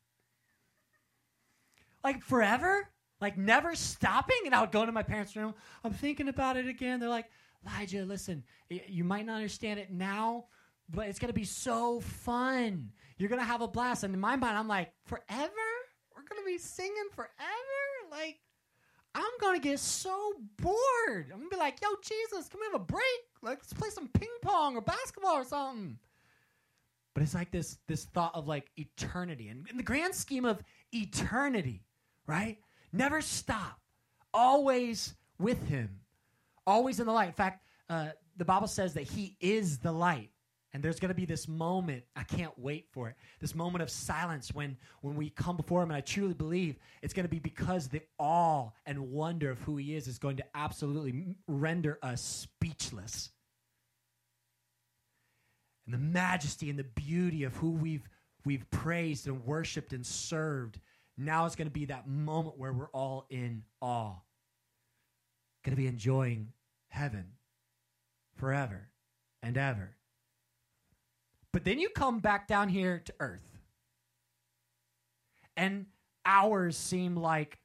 Like 2.02 2.22
forever? 2.22 2.88
Like 3.22 3.38
never 3.38 3.76
stopping? 3.76 4.40
And 4.46 4.54
I 4.54 4.60
would 4.60 4.72
go 4.72 4.84
to 4.84 4.90
my 4.90 5.04
parents' 5.04 5.36
room. 5.36 5.54
I'm 5.84 5.92
thinking 5.92 6.28
about 6.28 6.56
it 6.56 6.66
again. 6.66 6.98
They're 6.98 7.08
like, 7.08 7.30
Elijah, 7.64 8.04
listen, 8.04 8.42
you 8.68 9.04
might 9.04 9.24
not 9.24 9.36
understand 9.36 9.78
it 9.78 9.92
now, 9.92 10.46
but 10.90 11.06
it's 11.06 11.20
to 11.32 11.38
be 11.38 11.44
so 11.44 12.00
fun. 12.00 12.90
You're 13.16 13.28
to 13.40 13.46
have 13.46 13.60
a 13.60 13.68
blast. 13.68 14.02
And 14.02 14.12
in 14.12 14.18
my 14.18 14.34
mind, 14.34 14.58
I'm 14.58 14.66
like, 14.66 14.92
forever? 15.06 15.52
We're 16.16 16.24
to 16.42 16.46
be 16.46 16.58
singing 16.58 17.08
forever? 17.12 17.30
Like, 18.10 18.40
I'm 19.14 19.22
to 19.54 19.60
get 19.60 19.78
so 19.78 20.32
bored. 20.60 21.30
I'm 21.32 21.44
to 21.44 21.48
be 21.48 21.56
like, 21.56 21.80
yo, 21.80 21.90
Jesus, 22.02 22.48
can 22.48 22.58
we 22.58 22.66
have 22.72 22.80
a 22.80 22.84
break? 22.84 23.02
Like, 23.40 23.58
let's 23.58 23.72
play 23.72 23.90
some 23.90 24.08
ping 24.08 24.28
pong 24.42 24.74
or 24.74 24.80
basketball 24.80 25.34
or 25.34 25.44
something. 25.44 25.96
But 27.14 27.22
it's 27.22 27.34
like 27.34 27.52
this, 27.52 27.78
this 27.86 28.06
thought 28.06 28.34
of 28.34 28.48
like 28.48 28.70
eternity. 28.76 29.48
And 29.48 29.68
in 29.70 29.76
the 29.76 29.82
grand 29.84 30.12
scheme 30.12 30.44
of 30.44 30.60
eternity, 30.92 31.84
right? 32.26 32.58
Never 32.92 33.20
stop. 33.20 33.80
Always 34.34 35.14
with 35.38 35.66
him 35.68 36.02
always 36.66 37.00
in 37.00 37.06
the 37.06 37.12
light. 37.12 37.28
In 37.28 37.34
fact, 37.34 37.64
uh, 37.88 38.08
the 38.36 38.44
Bible 38.44 38.68
says 38.68 38.94
that 38.94 39.04
He 39.04 39.36
is 39.40 39.78
the 39.78 39.92
light. 39.92 40.30
And 40.74 40.82
there's 40.82 40.98
going 40.98 41.10
to 41.10 41.14
be 41.14 41.26
this 41.26 41.48
moment, 41.48 42.04
I 42.16 42.22
can't 42.22 42.58
wait 42.58 42.86
for 42.92 43.10
it, 43.10 43.16
this 43.40 43.54
moment 43.54 43.82
of 43.82 43.90
silence 43.90 44.54
when, 44.54 44.78
when 45.02 45.16
we 45.16 45.28
come 45.28 45.58
before 45.58 45.82
Him. 45.82 45.90
And 45.90 45.96
I 45.98 46.00
truly 46.00 46.32
believe 46.32 46.76
it's 47.02 47.12
going 47.12 47.24
to 47.24 47.30
be 47.30 47.40
because 47.40 47.88
the 47.88 48.00
awe 48.18 48.70
and 48.86 49.10
wonder 49.10 49.50
of 49.50 49.58
who 49.60 49.76
He 49.76 49.94
is 49.94 50.08
is 50.08 50.18
going 50.18 50.38
to 50.38 50.44
absolutely 50.54 51.36
render 51.46 51.98
us 52.02 52.22
speechless. 52.22 53.30
And 55.84 55.92
the 55.92 55.98
majesty 55.98 56.70
and 56.70 56.78
the 56.78 56.84
beauty 56.84 57.44
of 57.44 57.54
who 57.56 57.72
we've, 57.72 58.08
we've 58.46 58.68
praised 58.70 59.26
and 59.26 59.44
worshiped 59.44 59.92
and 59.92 60.06
served, 60.06 60.80
now 61.16 61.46
is 61.46 61.56
going 61.56 61.68
to 61.68 61.72
be 61.72 61.86
that 61.86 62.08
moment 62.08 62.58
where 62.58 62.72
we're 62.72 62.90
all 62.90 63.26
in 63.30 63.62
awe 63.80 64.16
going 65.62 65.76
to 65.76 65.80
be 65.80 65.86
enjoying 65.86 66.48
heaven 66.88 67.26
forever 68.36 68.88
and 69.42 69.56
ever. 69.56 69.96
But 71.52 71.64
then 71.64 71.78
you 71.78 71.90
come 71.90 72.20
back 72.20 72.48
down 72.48 72.68
here 72.68 73.02
to 73.04 73.14
earth, 73.20 73.58
and 75.56 75.86
hours 76.24 76.76
seem 76.76 77.16
like 77.16 77.58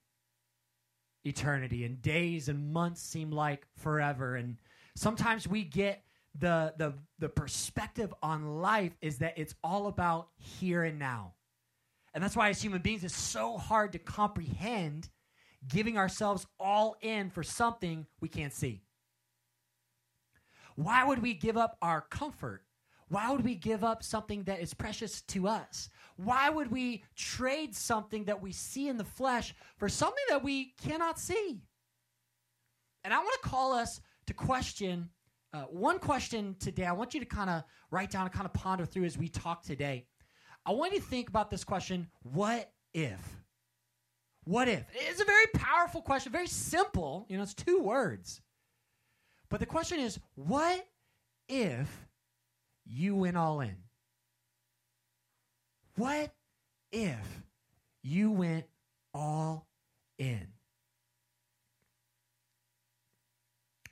eternity, 1.24 1.86
and 1.86 2.02
days 2.02 2.50
and 2.50 2.74
months 2.74 3.02
seem 3.02 3.32
like 3.32 3.66
forever. 3.78 4.36
And 4.36 4.58
sometimes 4.96 5.48
we 5.48 5.64
get 5.64 6.04
the, 6.38 6.74
the, 6.78 6.94
the 7.20 7.30
perspective 7.30 8.14
on 8.22 8.62
life 8.62 8.96
is 9.02 9.20
that 9.20 9.38
it's 9.38 9.56
all 9.64 9.88
about 9.88 10.30
here 10.38 10.84
and 10.84 11.00
now. 11.00 11.34
And 12.18 12.24
that's 12.24 12.36
why, 12.36 12.50
as 12.50 12.60
human 12.60 12.82
beings, 12.82 13.04
it's 13.04 13.16
so 13.16 13.60
hard 13.60 13.92
to 13.92 14.00
comprehend 14.00 15.08
giving 15.68 16.00
ourselves 16.00 16.48
all 16.60 16.96
in 17.02 17.30
for 17.30 17.44
something 17.44 18.08
we 18.22 18.28
can't 18.28 18.52
see? 18.52 18.82
Why 20.74 21.04
would 21.04 21.22
we 21.22 21.36
give 21.36 21.58
up 21.58 21.78
our 21.80 22.02
comfort? 22.02 22.64
Why 23.10 23.30
would 23.30 23.46
we 23.46 23.54
give 23.54 23.84
up 23.84 24.02
something 24.02 24.42
that 24.46 24.62
is 24.62 24.74
precious 24.74 25.22
to 25.28 25.48
us? 25.48 25.90
Why 26.16 26.50
would 26.50 26.72
we 26.72 27.04
trade 27.16 27.76
something 27.76 28.24
that 28.24 28.42
we 28.42 28.52
see 28.52 28.88
in 28.88 28.98
the 28.98 29.04
flesh 29.04 29.54
for 29.78 29.88
something 29.88 30.26
that 30.30 30.44
we 30.44 30.74
cannot 30.82 31.20
see? 31.20 31.62
And 33.04 33.14
I 33.14 33.20
want 33.20 33.40
to 33.44 33.48
call 33.48 33.74
us 33.74 34.02
to 34.26 34.34
question 34.34 35.12
uh, 35.54 35.66
one 35.66 36.00
question 36.00 36.56
today. 36.60 36.86
I 36.86 36.94
want 36.94 37.14
you 37.14 37.20
to 37.20 37.28
kind 37.28 37.52
of 37.52 37.64
write 37.92 38.10
down 38.10 38.24
and 38.24 38.34
kind 38.34 38.48
of 38.48 38.54
ponder 38.54 38.88
through 38.88 39.06
as 39.06 39.20
we 39.20 39.30
talk 39.30 39.62
today. 39.62 40.08
I 40.68 40.72
want 40.72 40.92
you 40.92 41.00
to 41.00 41.06
think 41.06 41.30
about 41.30 41.50
this 41.50 41.64
question 41.64 42.08
what 42.24 42.70
if? 42.94 43.22
What 44.44 44.68
if? 44.68 44.84
It's 44.94 45.22
a 45.22 45.26
very 45.26 45.46
powerful 45.54 46.02
question, 46.02 46.32
very 46.32 46.48
simple. 46.48 47.26
You 47.30 47.38
know, 47.38 47.44
it's 47.44 47.54
two 47.54 47.80
words. 47.80 48.42
But 49.50 49.62
the 49.62 49.66
question 49.66 50.00
is, 50.00 50.20
what 50.36 50.86
if 51.48 51.90
you 52.86 53.16
went 53.16 53.38
all 53.38 53.62
in? 53.62 53.76
What 55.96 56.34
if 56.92 57.42
you 58.04 58.32
went 58.32 58.66
all 59.14 59.68
in? 60.18 60.48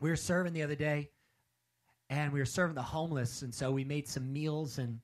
We 0.02 0.10
were 0.10 0.18
serving 0.18 0.54
the 0.54 0.64
other 0.64 0.76
day, 0.76 1.10
and 2.10 2.34
we 2.34 2.40
were 2.40 2.46
serving 2.46 2.76
the 2.76 2.82
homeless, 2.82 3.44
and 3.44 3.56
so 3.56 3.72
we 3.72 3.86
made 3.86 4.08
some 4.10 4.32
meals 4.32 4.78
and 4.78 5.00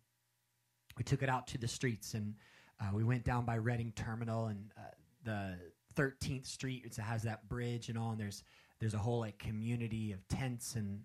we 0.98 1.04
took 1.04 1.24
it 1.24 1.30
out 1.30 1.48
to 1.48 1.58
the 1.58 1.68
streets, 1.68 2.14
and 2.14 2.36
uh, 2.80 2.90
we 2.94 3.04
went 3.04 3.24
down 3.24 3.46
by 3.46 3.56
Reading 3.56 3.94
Terminal, 3.96 4.48
and 4.48 4.72
uh, 4.78 4.82
the 5.24 5.58
13th 5.96 6.46
Street. 6.46 6.84
It 6.86 6.96
has 6.98 7.24
that 7.24 7.48
bridge 7.48 7.90
and 7.90 7.98
all, 7.98 8.12
and 8.12 8.20
there's 8.20 8.44
there's 8.80 8.94
a 8.94 9.00
whole 9.00 9.20
like 9.20 9.38
community 9.38 10.12
of 10.12 10.28
tents 10.28 10.76
and 10.76 11.02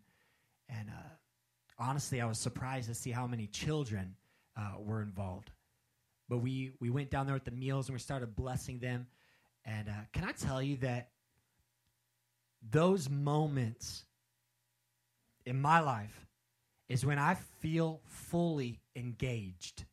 and 0.68 0.88
uh, 0.88 1.08
honestly, 1.78 2.20
I 2.20 2.26
was 2.26 2.38
surprised 2.38 2.88
to 2.88 2.94
see 2.94 3.10
how 3.10 3.26
many 3.26 3.46
children 3.46 4.14
uh, 4.56 4.74
were 4.78 5.02
involved. 5.02 5.50
But 6.28 6.38
we 6.38 6.72
we 6.80 6.90
went 6.90 7.10
down 7.10 7.26
there 7.26 7.34
with 7.34 7.44
the 7.44 7.50
meals 7.50 7.88
and 7.88 7.94
we 7.94 8.00
started 8.00 8.34
blessing 8.34 8.78
them. 8.78 9.06
And 9.64 9.88
uh, 9.88 9.92
can 10.12 10.24
I 10.24 10.32
tell 10.32 10.62
you 10.62 10.76
that 10.78 11.10
those 12.68 13.08
moments 13.08 14.04
in 15.44 15.60
my 15.60 15.80
life 15.80 16.26
is 16.88 17.04
when 17.04 17.18
I 17.18 17.34
feel 17.60 18.00
fully 18.06 18.80
engaged. 18.96 19.84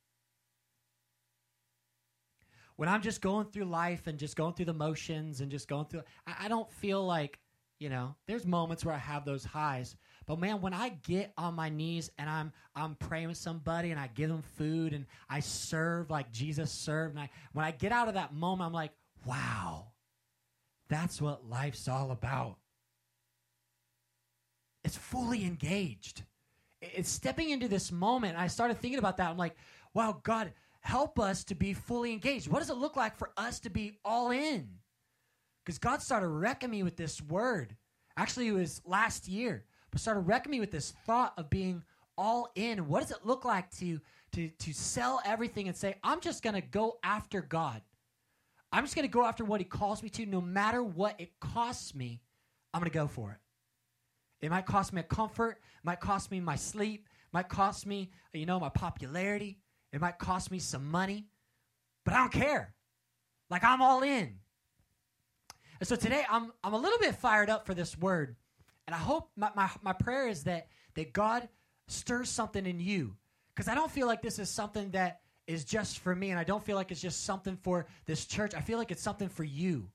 When 2.76 2.90
I'm 2.90 3.02
just 3.02 3.22
going 3.22 3.48
through 3.48 3.66
life 3.66 4.08
and 4.08 4.18
just 4.18 4.36
going 4.36 4.54
through 4.54 4.66
the 4.66 4.74
motions 4.74 5.42
and 5.42 5.52
just 5.52 5.68
going 5.68 5.86
through, 5.86 6.02
I, 6.26 6.46
I 6.46 6.48
don't 6.48 6.72
feel 6.72 7.06
like, 7.06 7.40
you 7.80 7.90
know, 7.90 8.16
there's 8.28 8.46
moments 8.48 8.84
where 8.84 8.96
I 8.96 9.00
have 9.00 9.26
those 9.26 9.44
highs. 9.44 9.96
But 10.26 10.40
man, 10.40 10.62
when 10.62 10.74
I 10.74 10.90
get 10.90 11.34
on 11.38 11.54
my 11.54 11.70
knees 11.70 12.10
and 12.18 12.30
I'm 12.30 12.54
I'm 12.76 12.96
praying 12.96 13.28
with 13.28 13.38
somebody 13.38 13.92
and 13.92 14.00
I 14.00 14.08
give 14.08 14.30
them 14.30 14.42
food 14.42 14.94
and 14.94 15.06
I 15.30 15.42
serve 15.42 16.10
like 16.10 16.32
Jesus 16.32 16.72
served, 16.72 17.16
and 17.16 17.24
I 17.24 17.30
when 17.52 17.66
I 17.66 17.72
get 17.72 17.92
out 17.92 18.08
of 18.08 18.14
that 18.14 18.34
moment, 18.34 18.68
I'm 18.68 18.74
like, 18.74 18.92
wow, 19.26 19.92
that's 20.88 21.22
what 21.22 21.50
life's 21.50 21.88
all 21.88 22.12
about. 22.12 22.58
It's 24.84 24.98
fully 24.98 25.46
engaged. 25.46 26.24
It's 26.96 27.10
stepping 27.10 27.50
into 27.50 27.68
this 27.68 27.92
moment. 27.92 28.38
I 28.38 28.48
started 28.48 28.80
thinking 28.80 29.00
about 29.00 29.18
that. 29.18 29.30
I'm 29.30 29.38
like, 29.38 29.56
wow, 29.94 30.20
God, 30.24 30.54
help 30.82 31.20
us 31.20 31.44
to 31.46 31.56
be 31.56 31.74
fully 31.74 32.12
engaged. 32.12 32.48
What 32.48 32.60
does 32.60 32.70
it 32.70 32.78
look 32.78 32.96
like 32.96 33.16
for 33.16 33.32
us 33.38 33.60
to 33.62 33.70
be 33.70 34.00
all 34.04 34.32
in? 34.32 34.70
Because 35.64 35.78
God 35.78 36.02
started 36.02 36.28
wrecking 36.28 36.70
me 36.70 36.84
with 36.84 36.98
this 36.98 37.22
word. 37.22 37.76
Actually, 38.18 38.48
it 38.50 38.54
was 38.54 38.82
last 38.86 39.28
year, 39.28 39.64
but 39.92 40.02
started 40.02 40.22
wrecking 40.22 40.52
me 40.52 40.60
with 40.60 40.72
this 40.72 40.92
thought 41.06 41.34
of 41.38 41.50
being 41.50 41.84
all 42.18 42.52
in. 42.56 42.88
What 42.88 43.02
does 43.02 43.12
it 43.12 43.26
look 43.26 43.46
like 43.46 43.72
to 43.78 44.00
to 44.34 44.50
to 44.50 44.74
sell 44.74 45.22
everything 45.26 45.68
and 45.68 45.78
say, 45.78 45.96
I'm 46.04 46.20
just 46.20 46.44
gonna 46.44 46.62
go 46.62 46.98
after 47.04 47.42
God. 47.42 47.82
I'm 48.72 48.84
just 48.84 48.96
gonna 48.96 49.08
go 49.08 49.26
after 49.26 49.46
what 49.46 49.62
He 49.62 49.66
calls 49.66 50.04
me 50.04 50.10
to, 50.10 50.26
no 50.26 50.42
matter 50.42 50.84
what 50.84 51.16
it 51.20 51.40
costs 51.40 51.96
me. 51.96 52.22
I'm 52.74 52.82
gonna 52.82 52.90
go 52.90 53.08
for 53.08 53.32
it. 53.32 53.38
It 54.44 54.52
might 54.52 54.66
cost 54.66 54.92
me 54.92 55.00
a 55.00 55.04
comfort, 55.06 55.62
might 55.84 56.02
cost 56.02 56.30
me 56.30 56.42
my 56.42 56.58
sleep, 56.58 57.08
might 57.32 57.48
cost 57.48 57.86
me, 57.86 58.12
you 58.34 58.46
know, 58.46 58.60
my 58.60 58.68
popularity, 58.68 59.58
it 59.94 60.02
might 60.02 60.20
cost 60.20 60.52
me 60.52 60.60
some 60.60 60.92
money, 60.92 61.28
but 62.04 62.14
I 62.14 62.18
don't 62.18 62.34
care. 62.34 62.74
Like 63.50 63.64
I'm 63.64 63.82
all 63.82 64.04
in. 64.04 64.40
And 65.80 65.88
so 65.88 65.96
today 65.96 66.26
I'm 66.30 66.52
I'm 66.62 66.74
a 66.74 66.78
little 66.78 67.00
bit 67.00 67.16
fired 67.16 67.50
up 67.50 67.66
for 67.66 67.74
this 67.74 67.98
word. 67.98 68.36
And 68.86 68.94
I 68.94 69.00
hope 69.00 69.30
my, 69.38 69.50
my, 69.56 69.70
my 69.82 69.94
prayer 69.94 70.28
is 70.28 70.44
that 70.44 70.68
that 70.96 71.14
God 71.14 71.48
stirs 71.88 72.30
something 72.30 72.66
in 72.66 72.82
you. 72.82 73.16
Because 73.56 73.70
I 73.70 73.76
don't 73.76 73.92
feel 73.92 74.08
like 74.08 74.22
this 74.22 74.40
is 74.40 74.50
something 74.50 74.92
that 74.92 75.22
is 75.48 75.64
just 75.64 76.00
for 76.00 76.14
me, 76.14 76.32
and 76.32 76.40
I 76.40 76.44
don't 76.44 76.66
feel 76.66 76.76
like 76.76 76.92
it's 76.92 77.02
just 77.02 77.24
something 77.24 77.56
for 77.56 77.86
this 78.08 78.26
church. 78.26 78.54
I 78.56 78.60
feel 78.62 78.78
like 78.78 78.92
it's 78.92 79.02
something 79.02 79.30
for 79.30 79.46
you. 79.46 79.90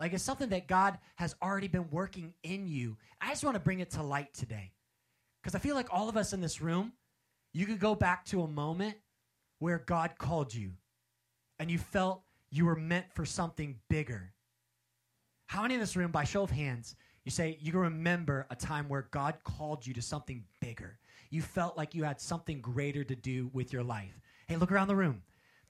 Like 0.00 0.12
it's 0.12 0.22
something 0.22 0.50
that 0.50 0.68
God 0.68 0.98
has 1.16 1.34
already 1.42 1.68
been 1.68 1.90
working 1.90 2.34
in 2.42 2.66
you. 2.66 2.96
I 3.20 3.30
just 3.30 3.44
want 3.44 3.54
to 3.54 3.60
bring 3.60 3.80
it 3.80 3.90
to 3.92 4.02
light 4.02 4.32
today. 4.32 4.72
Because 5.42 5.54
I 5.54 5.58
feel 5.58 5.74
like 5.74 5.88
all 5.90 6.08
of 6.08 6.16
us 6.16 6.32
in 6.32 6.40
this 6.40 6.60
room, 6.60 6.92
you 7.52 7.66
could 7.66 7.80
go 7.80 7.94
back 7.94 8.24
to 8.26 8.42
a 8.42 8.48
moment 8.48 8.96
where 9.58 9.78
God 9.78 10.12
called 10.18 10.54
you 10.54 10.72
and 11.58 11.70
you 11.70 11.78
felt 11.78 12.22
you 12.50 12.64
were 12.64 12.76
meant 12.76 13.06
for 13.12 13.24
something 13.24 13.76
bigger. 13.88 14.32
How 15.46 15.62
many 15.62 15.74
in 15.74 15.80
this 15.80 15.96
room, 15.96 16.10
by 16.10 16.24
show 16.24 16.42
of 16.42 16.50
hands, 16.50 16.94
you 17.24 17.30
say 17.30 17.58
you 17.60 17.72
can 17.72 17.80
remember 17.80 18.46
a 18.50 18.56
time 18.56 18.88
where 18.88 19.08
God 19.10 19.36
called 19.44 19.86
you 19.86 19.94
to 19.94 20.02
something 20.02 20.44
bigger? 20.60 20.98
You 21.30 21.42
felt 21.42 21.76
like 21.76 21.94
you 21.94 22.04
had 22.04 22.20
something 22.20 22.60
greater 22.60 23.04
to 23.04 23.16
do 23.16 23.50
with 23.52 23.72
your 23.72 23.82
life. 23.82 24.20
Hey, 24.46 24.56
look 24.56 24.72
around 24.72 24.88
the 24.88 24.96
room. 24.96 25.22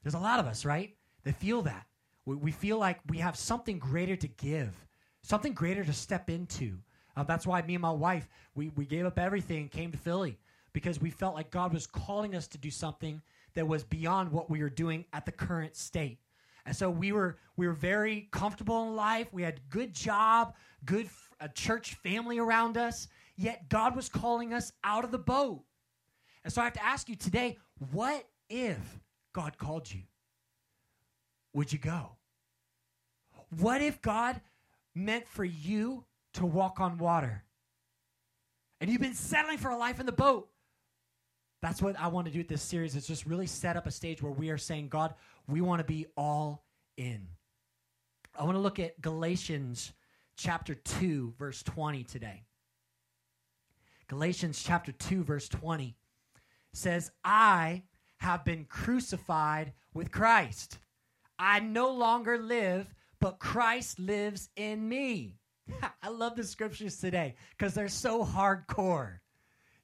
There's 0.03 0.13
a 0.13 0.19
lot 0.19 0.39
of 0.39 0.45
us, 0.45 0.65
right? 0.65 0.95
That 1.23 1.35
feel 1.35 1.61
that. 1.63 1.85
We, 2.29 2.35
we 2.35 2.51
feel 2.51 2.77
like 2.77 2.99
we 3.07 3.17
have 3.17 3.35
something 3.35 3.79
greater 3.79 4.15
to 4.15 4.27
give, 4.27 4.75
something 5.23 5.53
greater 5.53 5.83
to 5.83 5.93
step 5.93 6.29
into. 6.29 6.77
Uh, 7.17 7.23
that's 7.23 7.47
why 7.47 7.63
me 7.63 7.73
and 7.73 7.81
my 7.81 7.89
wife, 7.89 8.29
we, 8.53 8.69
we 8.75 8.85
gave 8.85 9.07
up 9.07 9.17
everything 9.17 9.61
and 9.61 9.71
came 9.71 9.91
to 9.91 9.97
Philly 9.97 10.37
because 10.71 11.01
we 11.01 11.09
felt 11.09 11.33
like 11.33 11.49
God 11.49 11.73
was 11.73 11.87
calling 11.87 12.35
us 12.35 12.47
to 12.49 12.59
do 12.59 12.69
something 12.69 13.19
that 13.55 13.67
was 13.67 13.83
beyond 13.83 14.31
what 14.31 14.47
we 14.47 14.61
were 14.61 14.69
doing 14.69 15.05
at 15.11 15.25
the 15.25 15.31
current 15.31 15.75
state. 15.75 16.19
And 16.67 16.75
so 16.75 16.91
we 16.91 17.11
were 17.11 17.39
we 17.57 17.65
were 17.65 17.73
very 17.73 18.27
comfortable 18.31 18.83
in 18.83 18.95
life. 18.95 19.33
We 19.33 19.41
had 19.41 19.67
good 19.71 19.95
job, 19.95 20.53
good 20.85 21.07
f- 21.07 21.31
a 21.39 21.49
church 21.49 21.95
family 21.95 22.37
around 22.37 22.77
us. 22.77 23.07
Yet 23.37 23.69
God 23.69 23.95
was 23.95 24.07
calling 24.07 24.53
us 24.53 24.71
out 24.83 25.03
of 25.03 25.09
the 25.09 25.17
boat. 25.17 25.63
And 26.43 26.53
so 26.53 26.61
I 26.61 26.65
have 26.65 26.73
to 26.73 26.85
ask 26.85 27.09
you 27.09 27.15
today, 27.15 27.57
what 27.91 28.23
if 28.49 28.99
God 29.33 29.57
called 29.57 29.91
you? 29.91 30.01
Would 31.53 31.73
you 31.73 31.79
go? 31.79 32.18
What 33.57 33.81
if 33.81 34.01
God 34.01 34.39
meant 34.95 35.27
for 35.27 35.43
you 35.43 36.05
to 36.33 36.45
walk 36.45 36.79
on 36.79 36.97
water? 36.97 37.43
And 38.81 38.89
you've 38.89 39.01
been 39.01 39.13
settling 39.13 39.57
for 39.57 39.69
a 39.69 39.77
life 39.77 39.99
in 39.99 40.05
the 40.05 40.11
boat. 40.11 40.49
That's 41.61 41.81
what 41.81 41.99
I 41.99 42.07
want 42.07 42.27
to 42.27 42.33
do 42.33 42.39
with 42.39 42.47
this 42.47 42.61
series 42.61 42.95
is 42.95 43.05
just 43.05 43.25
really 43.25 43.47
set 43.47 43.75
up 43.75 43.85
a 43.85 43.91
stage 43.91 44.21
where 44.21 44.31
we 44.31 44.49
are 44.49 44.57
saying, 44.57 44.87
God, 44.87 45.13
we 45.47 45.59
want 45.59 45.79
to 45.79 45.85
be 45.85 46.05
all 46.15 46.63
in. 46.95 47.27
I 48.37 48.43
want 48.43 48.55
to 48.55 48.61
look 48.61 48.79
at 48.79 49.01
Galatians 49.01 49.91
chapter 50.37 50.73
2, 50.73 51.33
verse 51.37 51.61
20 51.63 52.03
today. 52.05 52.43
Galatians 54.07 54.63
chapter 54.63 54.93
2, 54.93 55.23
verse 55.23 55.49
20 55.49 55.95
says, 56.71 57.11
I 57.25 57.83
have 58.17 58.45
been 58.45 58.65
crucified 58.65 59.73
with 59.93 60.11
Christ. 60.11 60.79
I 61.37 61.59
no 61.59 61.91
longer 61.91 62.37
live, 62.37 62.93
but 63.19 63.39
Christ 63.39 63.99
lives 63.99 64.49
in 64.55 64.87
me. 64.87 65.35
I 66.03 66.09
love 66.09 66.35
the 66.35 66.43
scriptures 66.43 66.97
today 66.97 67.35
because 67.57 67.73
they're 67.73 67.87
so 67.87 68.23
hardcore. 68.23 69.19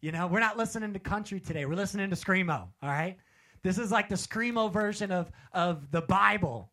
You 0.01 0.11
know, 0.11 0.27
we're 0.27 0.39
not 0.39 0.57
listening 0.57 0.93
to 0.93 0.99
country 0.99 1.39
today. 1.39 1.65
We're 1.65 1.75
listening 1.75 2.09
to 2.09 2.15
Screamo, 2.15 2.67
all 2.81 2.89
right? 2.89 3.17
This 3.63 3.77
is 3.77 3.91
like 3.91 4.09
the 4.09 4.15
Screamo 4.15 4.71
version 4.71 5.11
of, 5.11 5.31
of 5.53 5.89
the 5.91 6.01
Bible. 6.01 6.71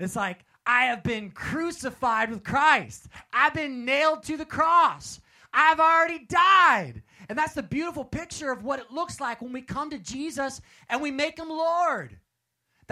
It's 0.00 0.16
like, 0.16 0.44
I 0.66 0.86
have 0.86 1.02
been 1.02 1.30
crucified 1.30 2.30
with 2.30 2.42
Christ. 2.44 3.06
I've 3.32 3.54
been 3.54 3.84
nailed 3.84 4.24
to 4.24 4.36
the 4.36 4.44
cross. 4.44 5.20
I've 5.52 5.80
already 5.80 6.24
died. 6.26 7.02
And 7.28 7.38
that's 7.38 7.54
the 7.54 7.62
beautiful 7.62 8.04
picture 8.04 8.50
of 8.50 8.64
what 8.64 8.80
it 8.80 8.90
looks 8.90 9.20
like 9.20 9.42
when 9.42 9.52
we 9.52 9.62
come 9.62 9.90
to 9.90 9.98
Jesus 9.98 10.60
and 10.88 11.00
we 11.00 11.10
make 11.10 11.38
him 11.38 11.48
Lord. 11.48 12.18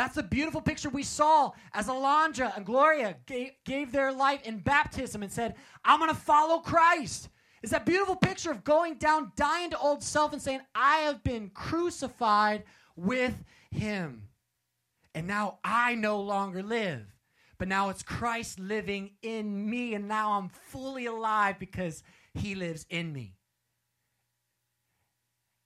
That's 0.00 0.14
the 0.14 0.22
beautiful 0.22 0.62
picture 0.62 0.88
we 0.88 1.02
saw 1.02 1.52
as 1.74 1.86
Alondra 1.86 2.56
and 2.56 2.64
Gloria 2.64 3.16
gave, 3.26 3.50
gave 3.66 3.92
their 3.92 4.10
life 4.10 4.40
in 4.44 4.60
baptism 4.60 5.22
and 5.22 5.30
said, 5.30 5.56
I'm 5.84 5.98
going 5.98 6.08
to 6.08 6.18
follow 6.18 6.60
Christ. 6.60 7.28
It's 7.62 7.72
that 7.72 7.84
beautiful 7.84 8.16
picture 8.16 8.50
of 8.50 8.64
going 8.64 8.94
down, 8.94 9.32
dying 9.36 9.68
to 9.72 9.78
old 9.78 10.02
self, 10.02 10.32
and 10.32 10.40
saying, 10.40 10.60
I 10.74 11.00
have 11.00 11.22
been 11.22 11.50
crucified 11.50 12.64
with 12.96 13.44
him. 13.70 14.28
And 15.14 15.26
now 15.26 15.58
I 15.62 15.96
no 15.96 16.22
longer 16.22 16.62
live, 16.62 17.04
but 17.58 17.68
now 17.68 17.90
it's 17.90 18.02
Christ 18.02 18.58
living 18.58 19.10
in 19.20 19.68
me, 19.68 19.92
and 19.92 20.08
now 20.08 20.32
I'm 20.32 20.48
fully 20.48 21.04
alive 21.04 21.58
because 21.58 22.02
he 22.32 22.54
lives 22.54 22.86
in 22.88 23.12
me. 23.12 23.34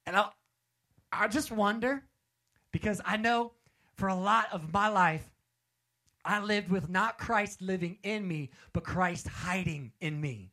And 0.07 0.17
I, 0.17 0.31
I 1.13 1.29
just 1.29 1.53
wonder, 1.53 2.03
because 2.73 3.01
I 3.05 3.17
know 3.17 3.53
for 3.97 4.09
a 4.09 4.15
lot 4.15 4.49
of 4.53 4.73
my 4.73 4.89
life, 4.89 5.31
I 6.25 6.41
lived 6.41 6.71
with 6.71 6.89
not 6.89 7.19
Christ 7.19 7.61
living 7.61 7.99
in 8.03 8.27
me, 8.27 8.51
but 8.73 8.85
Christ 8.85 9.29
hiding 9.29 9.93
in 10.01 10.21
me. 10.21 10.51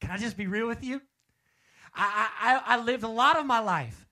Can 0.00 0.10
I 0.10 0.18
just 0.18 0.36
be 0.36 0.46
real 0.46 0.66
with 0.66 0.84
you? 0.84 1.00
I, 1.94 2.28
I, 2.40 2.74
I 2.74 2.82
lived 2.82 3.02
a 3.02 3.08
lot 3.08 3.38
of 3.38 3.46
my 3.46 3.60
life 3.60 4.06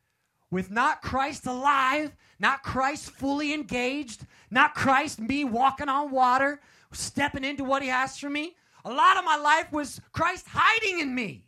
with 0.51 0.71
not 0.71 1.03
Christ 1.03 1.47
alive, 1.47 2.17
not 2.39 2.63
Christ 2.63 3.11
fully 3.11 3.53
engaged, 3.53 4.27
not 4.51 4.75
Christ 4.75 5.21
me 5.21 5.45
walking 5.45 5.89
on 5.89 6.11
water, 6.11 6.61
stepping 6.93 7.45
into 7.45 7.65
what 7.65 7.83
he 7.83 7.89
has 7.89 8.19
for 8.19 8.31
me. 8.31 8.57
A 8.85 8.91
lot 8.91 9.19
of 9.19 9.25
my 9.25 9.37
life 9.37 9.71
was 9.73 10.01
Christ 10.13 10.47
hiding 10.49 11.01
in 11.01 11.15
me. 11.15 11.45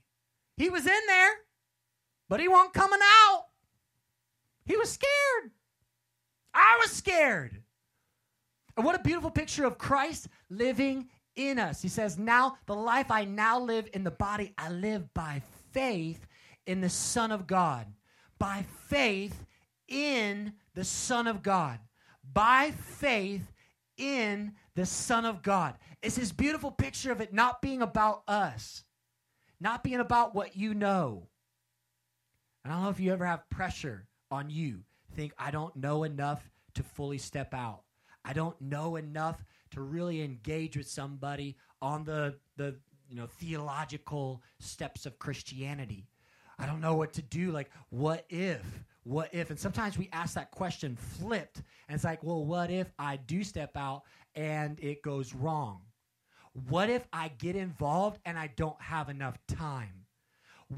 He 0.56 0.68
was 0.68 0.86
in 0.86 1.00
there, 1.06 1.32
but 2.28 2.40
he 2.40 2.48
wasn't 2.48 2.74
coming 2.74 3.00
out. 3.02 3.46
He 4.66 4.76
was 4.76 4.90
scared. 4.90 5.52
I 6.54 6.78
was 6.80 6.90
scared. 6.90 7.62
And 8.76 8.84
what 8.84 8.96
a 8.98 9.02
beautiful 9.02 9.30
picture 9.30 9.64
of 9.64 9.78
Christ 9.78 10.28
living 10.48 11.08
in 11.36 11.58
us. 11.58 11.82
He 11.82 11.88
says, 11.88 12.18
Now 12.18 12.56
the 12.66 12.74
life 12.74 13.10
I 13.10 13.24
now 13.24 13.60
live 13.60 13.88
in 13.92 14.04
the 14.04 14.10
body, 14.10 14.54
I 14.56 14.70
live 14.70 15.12
by 15.14 15.42
faith 15.72 16.26
in 16.66 16.80
the 16.80 16.88
Son 16.88 17.32
of 17.32 17.46
God. 17.46 17.86
By 18.38 18.64
faith 18.88 19.44
in 19.88 20.54
the 20.74 20.84
Son 20.84 21.26
of 21.26 21.42
God. 21.42 21.78
By 22.32 22.72
faith 22.72 23.52
in 23.96 24.52
the 24.74 24.86
Son 24.86 25.24
of 25.24 25.42
God. 25.42 25.74
It's 26.02 26.16
this 26.16 26.32
beautiful 26.32 26.70
picture 26.70 27.12
of 27.12 27.20
it 27.20 27.34
not 27.34 27.60
being 27.60 27.82
about 27.82 28.22
us, 28.26 28.84
not 29.60 29.84
being 29.84 30.00
about 30.00 30.34
what 30.34 30.56
you 30.56 30.72
know. 30.74 31.28
And 32.64 32.72
I 32.72 32.76
don't 32.76 32.84
know 32.84 32.90
if 32.90 33.00
you 33.00 33.12
ever 33.12 33.26
have 33.26 33.48
pressure 33.50 34.06
on 34.30 34.48
you. 34.48 34.84
Think, 35.20 35.34
I 35.36 35.50
don't 35.50 35.76
know 35.76 36.04
enough 36.04 36.48
to 36.72 36.82
fully 36.82 37.18
step 37.18 37.52
out. 37.52 37.82
I 38.24 38.32
don't 38.32 38.58
know 38.58 38.96
enough 38.96 39.44
to 39.72 39.82
really 39.82 40.22
engage 40.22 40.78
with 40.78 40.88
somebody 40.88 41.58
on 41.82 42.04
the, 42.04 42.36
the 42.56 42.76
you 43.06 43.16
know 43.16 43.26
theological 43.26 44.42
steps 44.60 45.04
of 45.04 45.18
Christianity. 45.18 46.08
I 46.58 46.64
don't 46.64 46.80
know 46.80 46.94
what 46.94 47.12
to 47.12 47.22
do. 47.22 47.50
Like, 47.50 47.70
what 47.90 48.24
if? 48.30 48.64
What 49.02 49.28
if? 49.34 49.50
And 49.50 49.60
sometimes 49.60 49.98
we 49.98 50.08
ask 50.10 50.36
that 50.36 50.52
question 50.52 50.96
flipped, 50.96 51.58
and 51.86 51.94
it's 51.94 52.04
like, 52.04 52.24
well, 52.24 52.42
what 52.42 52.70
if 52.70 52.90
I 52.98 53.16
do 53.16 53.44
step 53.44 53.76
out 53.76 54.04
and 54.34 54.80
it 54.80 55.02
goes 55.02 55.34
wrong? 55.34 55.82
What 56.70 56.88
if 56.88 57.06
I 57.12 57.28
get 57.28 57.56
involved 57.56 58.20
and 58.24 58.38
I 58.38 58.46
don't 58.56 58.80
have 58.80 59.10
enough 59.10 59.36
time? 59.48 60.06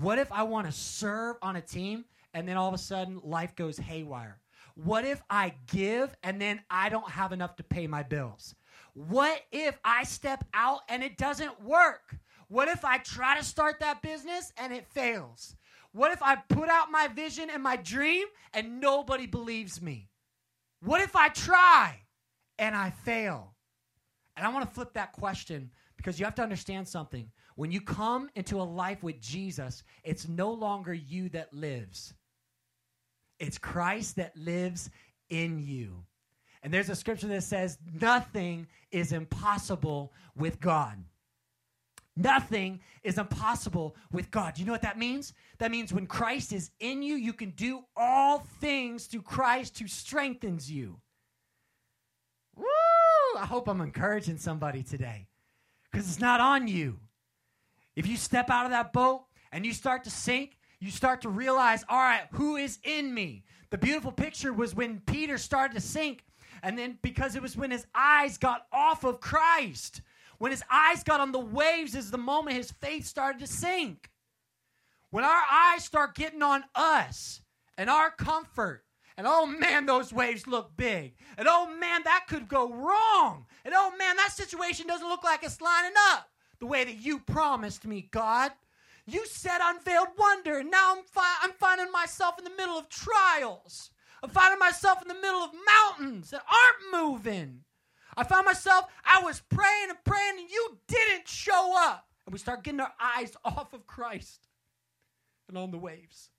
What 0.00 0.18
if 0.18 0.32
I 0.32 0.42
want 0.42 0.66
to 0.66 0.72
serve 0.72 1.36
on 1.42 1.54
a 1.54 1.60
team 1.60 2.06
and 2.34 2.48
then 2.48 2.56
all 2.56 2.68
of 2.68 2.74
a 2.74 2.78
sudden 2.78 3.20
life 3.22 3.54
goes 3.54 3.78
haywire? 3.78 4.40
What 4.74 5.04
if 5.04 5.22
I 5.28 5.54
give 5.70 6.14
and 6.22 6.40
then 6.40 6.60
I 6.70 6.88
don't 6.88 7.10
have 7.10 7.32
enough 7.32 7.56
to 7.56 7.62
pay 7.62 7.86
my 7.86 8.02
bills? 8.02 8.54
What 8.94 9.40
if 9.50 9.78
I 9.84 10.04
step 10.04 10.44
out 10.54 10.80
and 10.88 11.02
it 11.02 11.16
doesn't 11.16 11.62
work? 11.62 12.16
What 12.48 12.68
if 12.68 12.84
I 12.84 12.98
try 12.98 13.38
to 13.38 13.44
start 13.44 13.80
that 13.80 14.02
business 14.02 14.52
and 14.56 14.72
it 14.72 14.86
fails? 14.86 15.56
What 15.92 16.12
if 16.12 16.22
I 16.22 16.36
put 16.36 16.68
out 16.68 16.90
my 16.90 17.08
vision 17.08 17.50
and 17.50 17.62
my 17.62 17.76
dream 17.76 18.26
and 18.54 18.80
nobody 18.80 19.26
believes 19.26 19.80
me? 19.80 20.08
What 20.80 21.00
if 21.00 21.14
I 21.14 21.28
try 21.28 22.00
and 22.58 22.74
I 22.74 22.90
fail? 22.90 23.54
And 24.36 24.46
I 24.46 24.48
want 24.50 24.66
to 24.66 24.74
flip 24.74 24.94
that 24.94 25.12
question 25.12 25.70
because 25.96 26.18
you 26.18 26.24
have 26.24 26.34
to 26.36 26.42
understand 26.42 26.88
something. 26.88 27.30
When 27.56 27.70
you 27.70 27.80
come 27.80 28.30
into 28.34 28.60
a 28.60 28.64
life 28.64 29.02
with 29.02 29.20
Jesus, 29.20 29.82
it's 30.04 30.26
no 30.26 30.50
longer 30.50 30.94
you 30.94 31.28
that 31.30 31.52
lives, 31.52 32.14
it's 33.42 33.58
Christ 33.58 34.16
that 34.16 34.36
lives 34.36 34.88
in 35.28 35.58
you. 35.58 36.04
And 36.62 36.72
there's 36.72 36.88
a 36.88 36.94
scripture 36.94 37.26
that 37.26 37.42
says, 37.42 37.76
Nothing 38.00 38.68
is 38.92 39.12
impossible 39.12 40.12
with 40.36 40.60
God. 40.60 40.96
Nothing 42.16 42.80
is 43.02 43.18
impossible 43.18 43.96
with 44.12 44.30
God. 44.30 44.54
Do 44.54 44.60
you 44.60 44.66
know 44.66 44.72
what 44.72 44.82
that 44.82 44.98
means? 44.98 45.32
That 45.58 45.72
means 45.72 45.92
when 45.92 46.06
Christ 46.06 46.52
is 46.52 46.70
in 46.78 47.02
you, 47.02 47.16
you 47.16 47.32
can 47.32 47.50
do 47.50 47.80
all 47.96 48.40
things 48.60 49.06
through 49.06 49.22
Christ 49.22 49.78
who 49.78 49.88
strengthens 49.88 50.70
you. 50.70 51.00
Woo! 52.54 52.64
I 53.38 53.46
hope 53.46 53.66
I'm 53.66 53.80
encouraging 53.80 54.36
somebody 54.36 54.84
today 54.84 55.26
because 55.90 56.06
it's 56.06 56.20
not 56.20 56.38
on 56.38 56.68
you. 56.68 57.00
If 57.96 58.06
you 58.06 58.16
step 58.16 58.50
out 58.50 58.66
of 58.66 58.70
that 58.70 58.92
boat 58.92 59.24
and 59.50 59.66
you 59.66 59.72
start 59.72 60.04
to 60.04 60.10
sink, 60.10 60.58
you 60.82 60.90
start 60.90 61.22
to 61.22 61.28
realize, 61.28 61.84
all 61.88 61.98
right, 61.98 62.26
who 62.32 62.56
is 62.56 62.78
in 62.84 63.14
me? 63.14 63.44
The 63.70 63.78
beautiful 63.78 64.12
picture 64.12 64.52
was 64.52 64.74
when 64.74 65.00
Peter 65.00 65.38
started 65.38 65.74
to 65.74 65.80
sink, 65.80 66.24
and 66.62 66.78
then 66.78 66.98
because 67.02 67.36
it 67.36 67.42
was 67.42 67.56
when 67.56 67.70
his 67.70 67.86
eyes 67.94 68.36
got 68.38 68.66
off 68.72 69.04
of 69.04 69.20
Christ 69.20 70.02
when 70.42 70.50
his 70.50 70.64
eyes 70.68 71.04
got 71.04 71.20
on 71.20 71.30
the 71.30 71.38
waves 71.38 71.94
is 71.94 72.10
the 72.10 72.18
moment 72.18 72.56
his 72.56 72.72
faith 72.72 73.06
started 73.06 73.38
to 73.38 73.46
sink. 73.46 74.10
When 75.10 75.22
our 75.22 75.42
eyes 75.48 75.84
start 75.84 76.16
getting 76.16 76.42
on 76.42 76.64
us 76.74 77.42
and 77.78 77.88
our 77.88 78.10
comfort, 78.10 78.82
and 79.16 79.24
oh 79.24 79.46
man, 79.46 79.86
those 79.86 80.12
waves 80.12 80.48
look 80.48 80.76
big. 80.76 81.14
And 81.38 81.46
oh 81.48 81.72
man, 81.78 82.00
that 82.02 82.24
could 82.28 82.48
go 82.48 82.72
wrong. 82.72 83.46
And 83.64 83.72
oh 83.72 83.92
man, 83.96 84.16
that 84.16 84.32
situation 84.32 84.88
doesn't 84.88 85.08
look 85.08 85.22
like 85.22 85.44
it's 85.44 85.60
lining 85.60 85.94
up 86.10 86.28
the 86.58 86.66
way 86.66 86.82
that 86.82 86.98
you 86.98 87.20
promised 87.20 87.86
me, 87.86 88.08
God. 88.10 88.50
You 89.12 89.26
said 89.26 89.58
unveiled 89.62 90.08
wonder, 90.18 90.58
and 90.58 90.70
now 90.70 90.94
I'm, 90.96 91.04
fi- 91.04 91.36
I'm 91.42 91.52
finding 91.52 91.92
myself 91.92 92.38
in 92.38 92.44
the 92.44 92.56
middle 92.56 92.78
of 92.78 92.88
trials. 92.88 93.90
I'm 94.22 94.30
finding 94.30 94.58
myself 94.58 95.02
in 95.02 95.08
the 95.08 95.20
middle 95.20 95.40
of 95.40 95.50
mountains 95.66 96.30
that 96.30 96.42
aren't 96.50 97.04
moving. 97.04 97.60
I 98.16 98.24
found 98.24 98.46
myself, 98.46 98.86
I 99.04 99.22
was 99.22 99.42
praying 99.50 99.90
and 99.90 99.98
praying, 100.04 100.38
and 100.38 100.48
you 100.48 100.78
didn't 100.88 101.28
show 101.28 101.74
up. 101.76 102.06
And 102.24 102.32
we 102.32 102.38
start 102.38 102.64
getting 102.64 102.80
our 102.80 102.92
eyes 102.98 103.36
off 103.44 103.74
of 103.74 103.86
Christ 103.86 104.48
and 105.46 105.58
on 105.58 105.70
the 105.70 105.78
waves. 105.78 106.30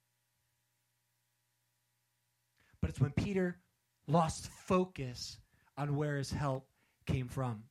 But 2.82 2.90
it's 2.90 3.00
when 3.00 3.12
Peter 3.12 3.60
lost 4.08 4.48
focus 4.48 5.38
on 5.78 5.96
where 5.96 6.18
his 6.18 6.32
help 6.32 6.68
came 7.06 7.28
from. 7.28 7.66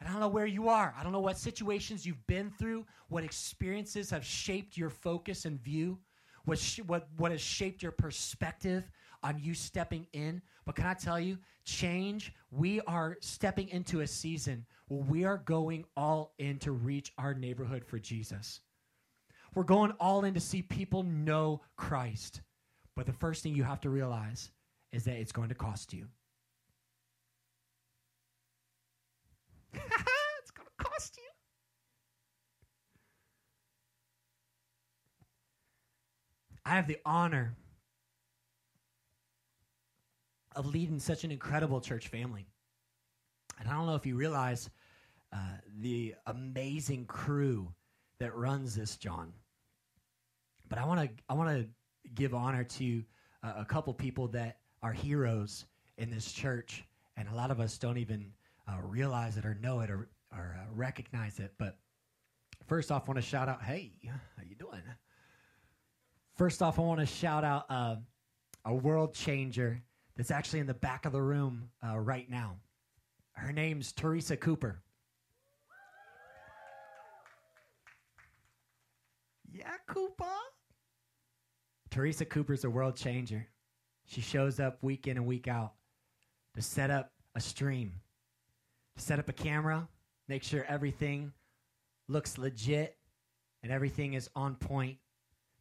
And 0.00 0.08
I 0.08 0.12
don't 0.12 0.20
know 0.20 0.28
where 0.28 0.46
you 0.46 0.68
are. 0.68 0.94
I 0.98 1.02
don't 1.02 1.12
know 1.12 1.20
what 1.20 1.38
situations 1.38 2.04
you've 2.04 2.26
been 2.26 2.50
through, 2.58 2.84
what 3.08 3.24
experiences 3.24 4.10
have 4.10 4.24
shaped 4.24 4.76
your 4.76 4.90
focus 4.90 5.44
and 5.44 5.60
view, 5.60 5.98
what, 6.44 6.58
sh- 6.58 6.80
what, 6.86 7.08
what 7.16 7.30
has 7.30 7.40
shaped 7.40 7.82
your 7.82 7.92
perspective 7.92 8.90
on 9.22 9.38
you 9.38 9.54
stepping 9.54 10.06
in. 10.12 10.42
But 10.66 10.74
can 10.74 10.86
I 10.86 10.94
tell 10.94 11.18
you, 11.18 11.38
change, 11.64 12.34
we 12.50 12.80
are 12.82 13.16
stepping 13.20 13.68
into 13.70 14.00
a 14.00 14.06
season 14.06 14.66
where 14.88 15.00
we 15.00 15.24
are 15.24 15.38
going 15.38 15.84
all 15.96 16.34
in 16.38 16.58
to 16.60 16.72
reach 16.72 17.12
our 17.16 17.34
neighborhood 17.34 17.84
for 17.84 17.98
Jesus. 17.98 18.60
We're 19.54 19.64
going 19.64 19.92
all 19.92 20.24
in 20.24 20.34
to 20.34 20.40
see 20.40 20.60
people 20.60 21.02
know 21.02 21.62
Christ. 21.76 22.42
But 22.94 23.06
the 23.06 23.12
first 23.12 23.42
thing 23.42 23.54
you 23.54 23.64
have 23.64 23.80
to 23.80 23.90
realize 23.90 24.50
is 24.92 25.04
that 25.04 25.16
it's 25.16 25.32
going 25.32 25.48
to 25.48 25.54
cost 25.54 25.92
you. 25.92 26.06
it's 30.40 30.50
going 30.50 30.68
to 30.78 30.84
cost 30.84 31.16
you. 31.16 31.22
I 36.64 36.70
have 36.70 36.86
the 36.88 36.98
honor 37.04 37.56
of 40.56 40.66
leading 40.66 40.98
such 40.98 41.22
an 41.22 41.30
incredible 41.30 41.80
church 41.80 42.08
family. 42.08 42.46
And 43.60 43.68
I 43.68 43.72
don't 43.72 43.86
know 43.86 43.94
if 43.94 44.06
you 44.06 44.16
realize 44.16 44.68
uh, 45.32 45.58
the 45.78 46.14
amazing 46.26 47.06
crew 47.06 47.72
that 48.18 48.34
runs 48.34 48.74
this, 48.74 48.96
John. 48.96 49.32
But 50.68 50.78
I 50.78 50.84
want 50.86 51.00
to 51.00 51.22
I 51.28 51.34
want 51.34 51.50
to 51.50 51.68
give 52.14 52.34
honor 52.34 52.64
to 52.64 53.04
uh, 53.42 53.52
a 53.58 53.64
couple 53.64 53.92
people 53.94 54.28
that 54.28 54.58
are 54.82 54.92
heroes 54.92 55.66
in 55.98 56.10
this 56.10 56.32
church, 56.32 56.84
and 57.16 57.28
a 57.28 57.34
lot 57.34 57.50
of 57.50 57.60
us 57.60 57.78
don't 57.78 57.98
even 57.98 58.32
uh, 58.68 58.78
realize 58.82 59.36
it 59.36 59.44
or 59.44 59.54
know 59.54 59.80
it 59.80 59.90
or, 59.90 60.08
or 60.32 60.56
uh, 60.58 60.66
recognize 60.74 61.38
it. 61.38 61.52
But 61.58 61.78
first 62.66 62.90
off, 62.90 63.04
I 63.04 63.12
want 63.12 63.16
to 63.16 63.28
shout 63.28 63.48
out, 63.48 63.62
hey, 63.62 63.92
how 64.04 64.42
you 64.48 64.54
doing? 64.56 64.82
First 66.34 66.62
off, 66.62 66.78
I 66.78 66.82
want 66.82 67.00
to 67.00 67.06
shout 67.06 67.44
out 67.44 67.64
uh, 67.70 67.96
a 68.64 68.74
world 68.74 69.14
changer 69.14 69.82
that's 70.16 70.30
actually 70.30 70.60
in 70.60 70.66
the 70.66 70.74
back 70.74 71.06
of 71.06 71.12
the 71.12 71.22
room 71.22 71.70
uh, 71.86 71.98
right 71.98 72.28
now. 72.28 72.56
Her 73.32 73.52
name's 73.52 73.92
Teresa 73.92 74.36
Cooper. 74.36 74.82
Yeah, 79.52 79.72
Cooper. 79.86 80.24
Teresa 81.90 82.26
Cooper's 82.26 82.64
a 82.64 82.70
world 82.70 82.96
changer. 82.96 83.46
She 84.06 84.20
shows 84.20 84.60
up 84.60 84.82
week 84.82 85.06
in 85.06 85.16
and 85.16 85.26
week 85.26 85.48
out 85.48 85.72
to 86.54 86.62
set 86.62 86.90
up 86.90 87.12
a 87.34 87.40
stream, 87.40 87.94
set 88.96 89.18
up 89.18 89.28
a 89.28 89.32
camera, 89.32 89.88
make 90.28 90.42
sure 90.42 90.64
everything 90.68 91.32
looks 92.08 92.38
legit 92.38 92.96
and 93.62 93.72
everything 93.72 94.14
is 94.14 94.28
on 94.34 94.54
point 94.54 94.98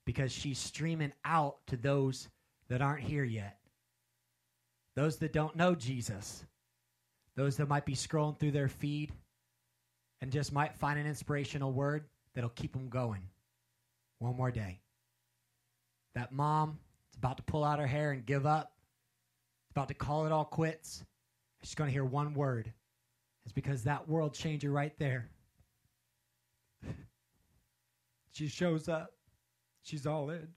because 0.05 0.31
she's 0.31 0.59
streaming 0.59 1.13
out 1.23 1.57
to 1.67 1.77
those 1.77 2.29
that 2.69 2.81
aren't 2.81 3.03
here 3.03 3.23
yet 3.23 3.57
those 4.95 5.17
that 5.17 5.33
don't 5.33 5.55
know 5.55 5.75
Jesus, 5.75 6.45
those 7.35 7.57
that 7.57 7.67
might 7.67 7.85
be 7.85 7.93
scrolling 7.93 8.39
through 8.39 8.51
their 8.51 8.69
feed 8.69 9.11
and 10.21 10.31
just 10.31 10.53
might 10.53 10.75
find 10.75 10.97
an 10.97 11.05
inspirational 11.05 11.73
word 11.73 12.05
that'll 12.33 12.49
keep 12.51 12.71
them 12.73 12.89
going 12.89 13.21
one 14.19 14.35
more 14.35 14.51
day. 14.51 14.79
That 16.15 16.31
mom 16.31 16.79
is 17.11 17.17
about 17.17 17.37
to 17.37 17.43
pull 17.43 17.65
out 17.65 17.79
her 17.79 17.87
hair 17.87 18.11
and 18.11 18.25
give 18.25 18.45
up, 18.45 18.71
about 19.71 19.89
to 19.89 19.93
call 19.93 20.25
it 20.25 20.31
all 20.31 20.45
quits. 20.45 21.03
She's 21.61 21.75
going 21.75 21.89
to 21.89 21.93
hear 21.93 22.05
one 22.05 22.33
word. 22.33 22.71
It's 23.45 23.53
because 23.53 23.83
that 23.83 24.07
world 24.07 24.33
changer 24.33 24.71
right 24.71 24.97
there. 24.97 25.29
she 28.31 28.47
shows 28.47 28.89
up. 28.89 29.11
She's 29.83 30.07
all 30.07 30.31
in. 30.31 30.47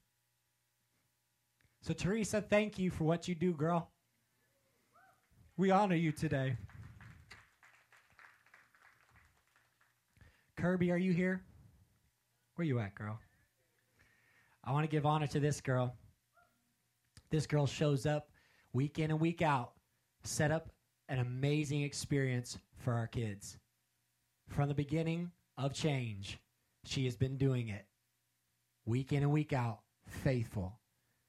So, 1.83 1.92
Teresa, 1.92 2.40
thank 2.40 2.79
you 2.79 2.90
for 2.90 3.05
what 3.05 3.29
you 3.29 3.35
do, 3.35 3.53
girl. 3.53 3.90
We 5.57 5.70
honor 5.70 5.96
you 5.96 6.12
today. 6.12 6.57
Kirby, 10.57 10.90
are 10.90 10.98
you 10.98 11.12
here? 11.12 11.42
Where 12.57 12.66
you 12.66 12.81
at, 12.81 12.94
girl? 12.94 13.18
I 14.64 14.72
want 14.72 14.85
to 14.85 14.88
give 14.88 15.07
honor 15.07 15.27
to 15.29 15.40
this 15.40 15.61
girl. 15.61 15.94
This 17.31 17.46
girl 17.46 17.66
shows 17.66 18.07
up 18.07 18.29
week 18.72 18.98
in 18.98 19.11
and 19.11 19.20
week 19.20 19.42
out, 19.42 19.72
set 20.24 20.51
up 20.51 20.70
an 21.08 21.18
amazing 21.18 21.82
experience 21.82 22.58
for 22.76 22.92
our 22.94 23.06
kids. 23.06 23.58
From 24.48 24.68
the 24.68 24.74
beginning 24.74 25.30
of 25.56 25.72
change, 25.72 26.38
she 26.84 27.04
has 27.04 27.16
been 27.16 27.36
doing 27.36 27.68
it 27.68 27.86
week 28.86 29.12
in 29.12 29.22
and 29.22 29.32
week 29.32 29.52
out, 29.52 29.80
faithful, 30.06 30.80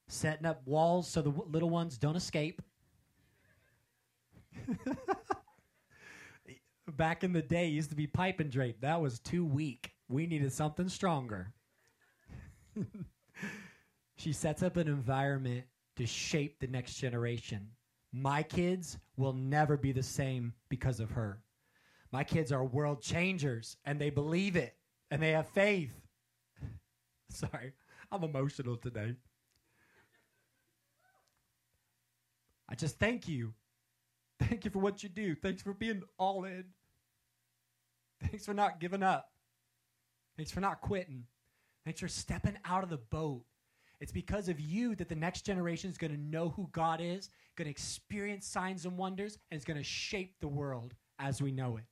setting 0.07 0.45
up 0.45 0.61
walls 0.65 1.07
so 1.07 1.21
the 1.21 1.29
little 1.29 1.69
ones 1.69 1.97
don't 1.97 2.15
escape. 2.15 2.61
Back 6.87 7.23
in 7.23 7.33
the 7.33 7.41
day, 7.41 7.67
used 7.67 7.91
to 7.91 7.95
be 7.95 8.07
pipe 8.07 8.39
and 8.39 8.49
drape. 8.49 8.81
That 8.81 9.01
was 9.01 9.19
too 9.19 9.45
weak. 9.45 9.91
We 10.07 10.25
needed 10.25 10.51
something 10.51 10.89
stronger. 10.89 11.53
she 14.17 14.33
sets 14.33 14.63
up 14.63 14.75
an 14.77 14.87
environment 14.87 15.65
to 15.97 16.07
shape 16.07 16.59
the 16.59 16.67
next 16.67 16.95
generation. 16.95 17.69
My 18.11 18.43
kids 18.43 18.97
will 19.17 19.33
never 19.33 19.77
be 19.77 19.91
the 19.91 20.03
same 20.03 20.53
because 20.69 20.99
of 20.99 21.11
her. 21.11 21.41
My 22.11 22.23
kids 22.23 22.51
are 22.51 22.63
world 22.63 23.01
changers 23.01 23.77
and 23.85 23.99
they 23.99 24.09
believe 24.09 24.55
it 24.55 24.75
and 25.11 25.21
they 25.21 25.31
have 25.31 25.47
faith. 25.49 25.93
Sorry, 27.29 27.73
I'm 28.11 28.23
emotional 28.23 28.77
today. 28.77 29.15
I 32.67 32.75
just 32.75 32.97
thank 32.99 33.27
you. 33.27 33.53
Thank 34.39 34.65
you 34.65 34.71
for 34.71 34.79
what 34.79 35.03
you 35.03 35.09
do. 35.09 35.35
Thanks 35.35 35.61
for 35.61 35.73
being 35.73 36.01
all 36.17 36.45
in. 36.45 36.65
Thanks 38.21 38.45
for 38.45 38.53
not 38.53 38.79
giving 38.79 39.03
up. 39.03 39.31
Thanks 40.37 40.51
for 40.51 40.61
not 40.61 40.81
quitting. 40.81 41.25
Thanks 41.83 41.99
for 41.99 42.07
stepping 42.07 42.57
out 42.65 42.83
of 42.83 42.89
the 42.89 42.97
boat. 42.97 43.43
It's 44.01 44.11
because 44.11 44.47
of 44.47 44.59
you 44.59 44.95
that 44.95 45.09
the 45.09 45.15
next 45.15 45.45
generation 45.45 45.89
is 45.89 45.97
going 45.97 46.13
to 46.13 46.19
know 46.19 46.49
who 46.49 46.69
God 46.71 47.01
is, 47.01 47.29
going 47.57 47.65
to 47.65 47.71
experience 47.71 48.47
signs 48.47 48.85
and 48.85 48.97
wonders, 48.97 49.37
and 49.51 49.57
is 49.57 49.65
going 49.65 49.77
to 49.77 49.83
shape 49.83 50.35
the 50.39 50.47
world 50.47 50.93
as 51.19 51.41
we 51.41 51.51
know 51.51 51.77
it. 51.77 51.83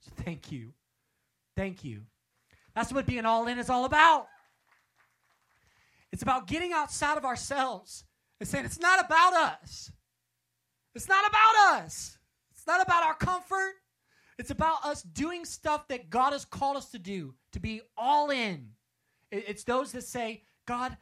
So 0.00 0.12
thank 0.24 0.52
you. 0.52 0.72
Thank 1.56 1.84
you. 1.84 2.02
That's 2.76 2.92
what 2.92 3.06
being 3.06 3.26
all 3.26 3.48
in 3.48 3.58
is 3.58 3.70
all 3.70 3.84
about. 3.84 4.28
It's 6.12 6.22
about 6.22 6.46
getting 6.46 6.72
outside 6.72 7.18
of 7.18 7.24
ourselves 7.24 8.04
and 8.38 8.48
saying, 8.48 8.64
it's 8.64 8.78
not 8.78 9.04
about 9.04 9.34
us. 9.34 9.90
It's 10.94 11.08
not 11.08 11.28
about 11.28 11.82
us. 11.82 12.16
It's 12.52 12.66
not 12.66 12.80
about 12.80 13.04
our 13.04 13.14
comfort. 13.14 13.74
It's 14.38 14.52
about 14.52 14.84
us 14.84 15.02
doing 15.02 15.44
stuff 15.44 15.88
that 15.88 16.08
God 16.08 16.32
has 16.32 16.44
called 16.44 16.76
us 16.76 16.90
to 16.92 16.98
do, 16.98 17.34
to 17.52 17.58
be 17.58 17.80
all 17.96 18.30
in. 18.30 18.68
It's 19.32 19.64
those 19.64 19.90
that 19.92 20.04
say, 20.04 20.44
God, 20.66 20.96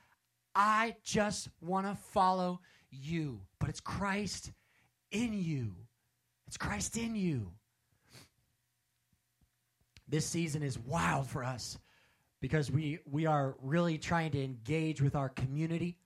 I 0.57 0.97
just 1.05 1.51
want 1.61 1.87
to 1.87 1.95
follow 1.95 2.61
you. 2.90 3.42
But 3.61 3.69
it's 3.69 3.79
Christ 3.79 4.53
in 5.12 5.35
you. 5.35 5.75
It's 6.47 6.57
Christ 6.57 6.97
in 6.97 7.14
you. 7.14 7.53
This 10.09 10.25
season 10.25 10.62
is 10.62 10.79
wild 10.79 11.27
for 11.27 11.45
us 11.45 11.79
because 12.40 12.71
we, 12.71 13.01
we 13.11 13.27
are 13.27 13.57
really 13.61 13.99
trying 13.99 14.31
to 14.31 14.42
engage 14.42 15.03
with 15.03 15.14
our 15.14 15.29
community 15.29 15.99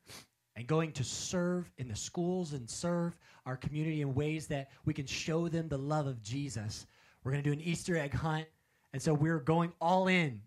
and 0.56 0.66
going 0.66 0.90
to 0.92 1.04
serve 1.04 1.70
in 1.78 1.86
the 1.86 1.94
schools 1.94 2.52
and 2.52 2.68
serve 2.68 3.16
our 3.46 3.56
community 3.56 4.02
in 4.02 4.14
ways 4.14 4.48
that 4.48 4.70
we 4.84 4.92
can 4.92 5.06
show 5.06 5.46
them 5.46 5.68
the 5.68 5.78
love 5.78 6.08
of 6.08 6.22
Jesus. 6.24 6.86
We're 7.22 7.30
going 7.30 7.44
to 7.44 7.48
do 7.48 7.52
an 7.52 7.60
Easter 7.60 7.96
egg 7.96 8.14
hunt. 8.14 8.46
And 8.92 9.00
so 9.00 9.14
we're 9.14 9.38
going 9.38 9.72
all 9.80 10.08
in. 10.08 10.40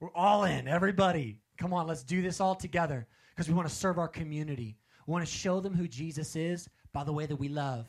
We're 0.00 0.14
all 0.14 0.44
in, 0.44 0.66
everybody. 0.66 1.36
Come 1.58 1.74
on, 1.74 1.86
let's 1.86 2.04
do 2.04 2.22
this 2.22 2.40
all 2.40 2.54
together 2.54 3.06
because 3.30 3.48
we 3.48 3.54
want 3.54 3.68
to 3.68 3.74
serve 3.74 3.98
our 3.98 4.08
community. 4.08 4.76
We 5.06 5.12
want 5.12 5.26
to 5.26 5.32
show 5.32 5.60
them 5.60 5.74
who 5.74 5.88
Jesus 5.88 6.36
is 6.36 6.68
by 6.92 7.04
the 7.04 7.12
way 7.12 7.26
that 7.26 7.36
we 7.36 7.48
love, 7.48 7.86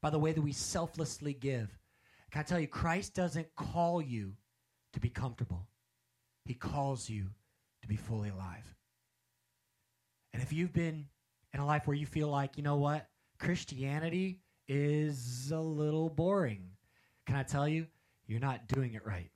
by 0.00 0.10
the 0.10 0.18
way 0.18 0.32
that 0.32 0.40
we 0.40 0.52
selflessly 0.52 1.34
give. 1.34 1.76
Can 2.30 2.40
I 2.40 2.42
tell 2.42 2.58
you, 2.58 2.66
Christ 2.66 3.14
doesn't 3.14 3.54
call 3.54 4.02
you 4.02 4.32
to 4.92 5.00
be 5.00 5.08
comfortable, 5.08 5.66
He 6.44 6.54
calls 6.54 7.08
you 7.08 7.26
to 7.82 7.88
be 7.88 7.96
fully 7.96 8.30
alive. 8.30 8.74
And 10.32 10.42
if 10.42 10.52
you've 10.52 10.72
been 10.72 11.06
in 11.52 11.60
a 11.60 11.66
life 11.66 11.86
where 11.86 11.96
you 11.96 12.06
feel 12.06 12.28
like, 12.28 12.56
you 12.56 12.62
know 12.62 12.76
what, 12.76 13.06
Christianity 13.38 14.40
is 14.66 15.52
a 15.52 15.60
little 15.60 16.08
boring, 16.08 16.70
can 17.26 17.36
I 17.36 17.42
tell 17.42 17.68
you, 17.68 17.86
you're 18.26 18.40
not 18.40 18.66
doing 18.68 18.94
it 18.94 19.06
right. 19.06 19.30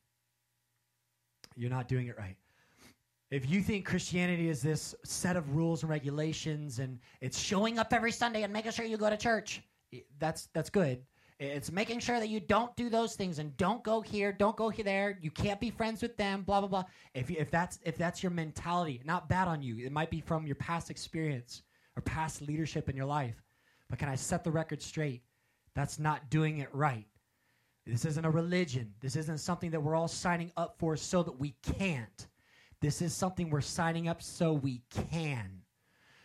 You're 1.55 1.71
not 1.71 1.89
doing 1.89 2.07
it 2.07 2.17
right. 2.17 2.37
If 3.31 3.51
you 3.51 3.61
think 3.61 3.85
Christianity 3.85 4.49
is 4.49 4.63
this 4.63 4.95
set 5.05 5.37
of 5.37 5.55
rules 5.55 5.83
and 5.83 5.91
regulations 5.91 6.79
and 6.79 6.99
it's 7.21 7.39
showing 7.39 7.79
up 7.79 7.93
every 7.93 8.13
Sunday 8.13 8.43
and 8.43 8.53
making 8.53 8.73
sure 8.73 8.87
you 8.87 8.97
go 8.97 9.11
to 9.11 9.19
church, 9.19 9.63
that's 10.19 10.49
that's 10.55 10.71
good. 10.71 11.03
It's 11.39 11.71
making 11.71 12.01
sure 12.01 12.19
that 12.19 12.31
you 12.31 12.41
don't 12.41 12.75
do 12.75 12.89
those 12.89 13.15
things 13.15 13.39
and 13.39 13.57
don't 13.59 13.85
go 13.85 14.01
here, 14.01 14.33
don't 14.33 14.57
go 14.57 14.73
there. 14.73 15.19
You 15.21 15.31
can't 15.31 15.61
be 15.61 15.71
friends 15.71 16.01
with 16.03 16.17
them, 16.17 16.43
blah 16.43 16.61
blah 16.61 16.69
blah. 16.69 16.85
If 17.15 17.31
if 17.31 17.51
that's 17.51 17.79
if 17.85 17.99
that's 17.99 18.23
your 18.23 18.31
mentality, 18.31 19.03
not 19.05 19.29
bad 19.29 19.47
on 19.47 19.63
you. 19.63 19.85
It 19.85 19.93
might 19.93 20.11
be 20.11 20.21
from 20.21 20.47
your 20.47 20.57
past 20.57 20.91
experience 20.91 21.63
or 21.97 22.03
past 22.03 22.41
leadership 22.41 22.89
in 22.89 22.97
your 22.97 23.07
life. 23.07 23.43
But 23.91 23.99
can 23.99 24.09
I 24.09 24.15
set 24.15 24.43
the 24.43 24.51
record 24.51 24.81
straight? 24.81 25.23
That's 25.75 25.99
not 25.99 26.31
doing 26.31 26.59
it 26.59 26.75
right. 26.75 27.07
This 27.87 28.05
isn't 28.05 28.25
a 28.25 28.31
religion. 28.31 28.93
This 29.01 29.17
isn't 29.17 29.39
something 29.39 29.71
that 29.71 29.81
we're 29.81 29.95
all 29.95 30.09
signing 30.09 30.51
up 30.57 30.77
for 30.79 30.97
so 30.97 31.23
that 31.23 31.39
we 31.39 31.55
can't. 31.63 32.27
This 32.81 33.03
is 33.03 33.13
something 33.13 33.51
we're 33.51 33.61
signing 33.61 34.09
up 34.09 34.23
so 34.23 34.53
we 34.53 34.83
can. 35.11 35.63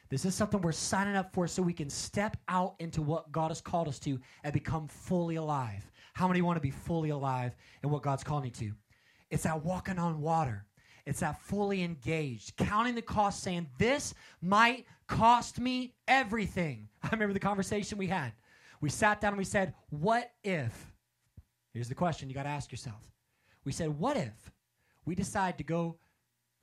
This 0.09 0.25
is 0.25 0.35
something 0.35 0.61
we're 0.61 0.71
signing 0.71 1.15
up 1.15 1.33
for 1.33 1.47
so 1.47 1.63
we 1.63 1.73
can 1.73 1.89
step 1.89 2.37
out 2.47 2.75
into 2.77 3.01
what 3.01 3.31
God 3.31 3.47
has 3.49 3.61
called 3.61 3.87
us 3.87 3.97
to 3.99 4.19
and 4.43 4.53
become 4.53 4.87
fully 4.87 5.37
alive. 5.37 5.91
How 6.13 6.27
many 6.27 6.43
want 6.43 6.57
to 6.57 6.61
be 6.61 6.69
fully 6.69 7.09
alive 7.09 7.55
in 7.83 7.89
what 7.89 8.03
God's 8.03 8.23
calling 8.23 8.45
you 8.45 8.51
to? 8.51 8.71
It's 9.31 9.43
that 9.43 9.63
walking 9.63 9.97
on 9.97 10.21
water. 10.21 10.67
It's 11.07 11.21
that 11.21 11.41
fully 11.41 11.81
engaged, 11.81 12.55
counting 12.55 12.93
the 12.93 13.01
cost, 13.01 13.41
saying, 13.41 13.67
This 13.79 14.13
might 14.41 14.85
cost 15.07 15.59
me 15.59 15.95
everything. 16.07 16.87
I 17.03 17.09
remember 17.11 17.33
the 17.33 17.39
conversation 17.39 17.97
we 17.97 18.07
had. 18.07 18.33
We 18.79 18.89
sat 18.89 19.19
down 19.19 19.29
and 19.29 19.37
we 19.39 19.43
said, 19.43 19.73
What 19.89 20.31
if? 20.43 20.93
Here's 21.73 21.89
the 21.89 21.95
question 21.95 22.29
you 22.29 22.35
got 22.35 22.43
to 22.43 22.49
ask 22.49 22.71
yourself. 22.71 23.01
We 23.65 23.71
said, 23.71 23.89
What 23.97 24.15
if 24.15 24.51
we 25.05 25.15
decide 25.15 25.57
to 25.57 25.63
go 25.63 25.97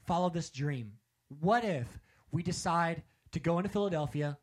follow 0.06 0.30
this 0.30 0.50
dream? 0.50 0.92
What 1.40 1.64
if 1.64 1.86
we 2.30 2.42
decide 2.42 3.02
to 3.32 3.40
go 3.40 3.58
into 3.58 3.68
Philadelphia, 3.68 4.38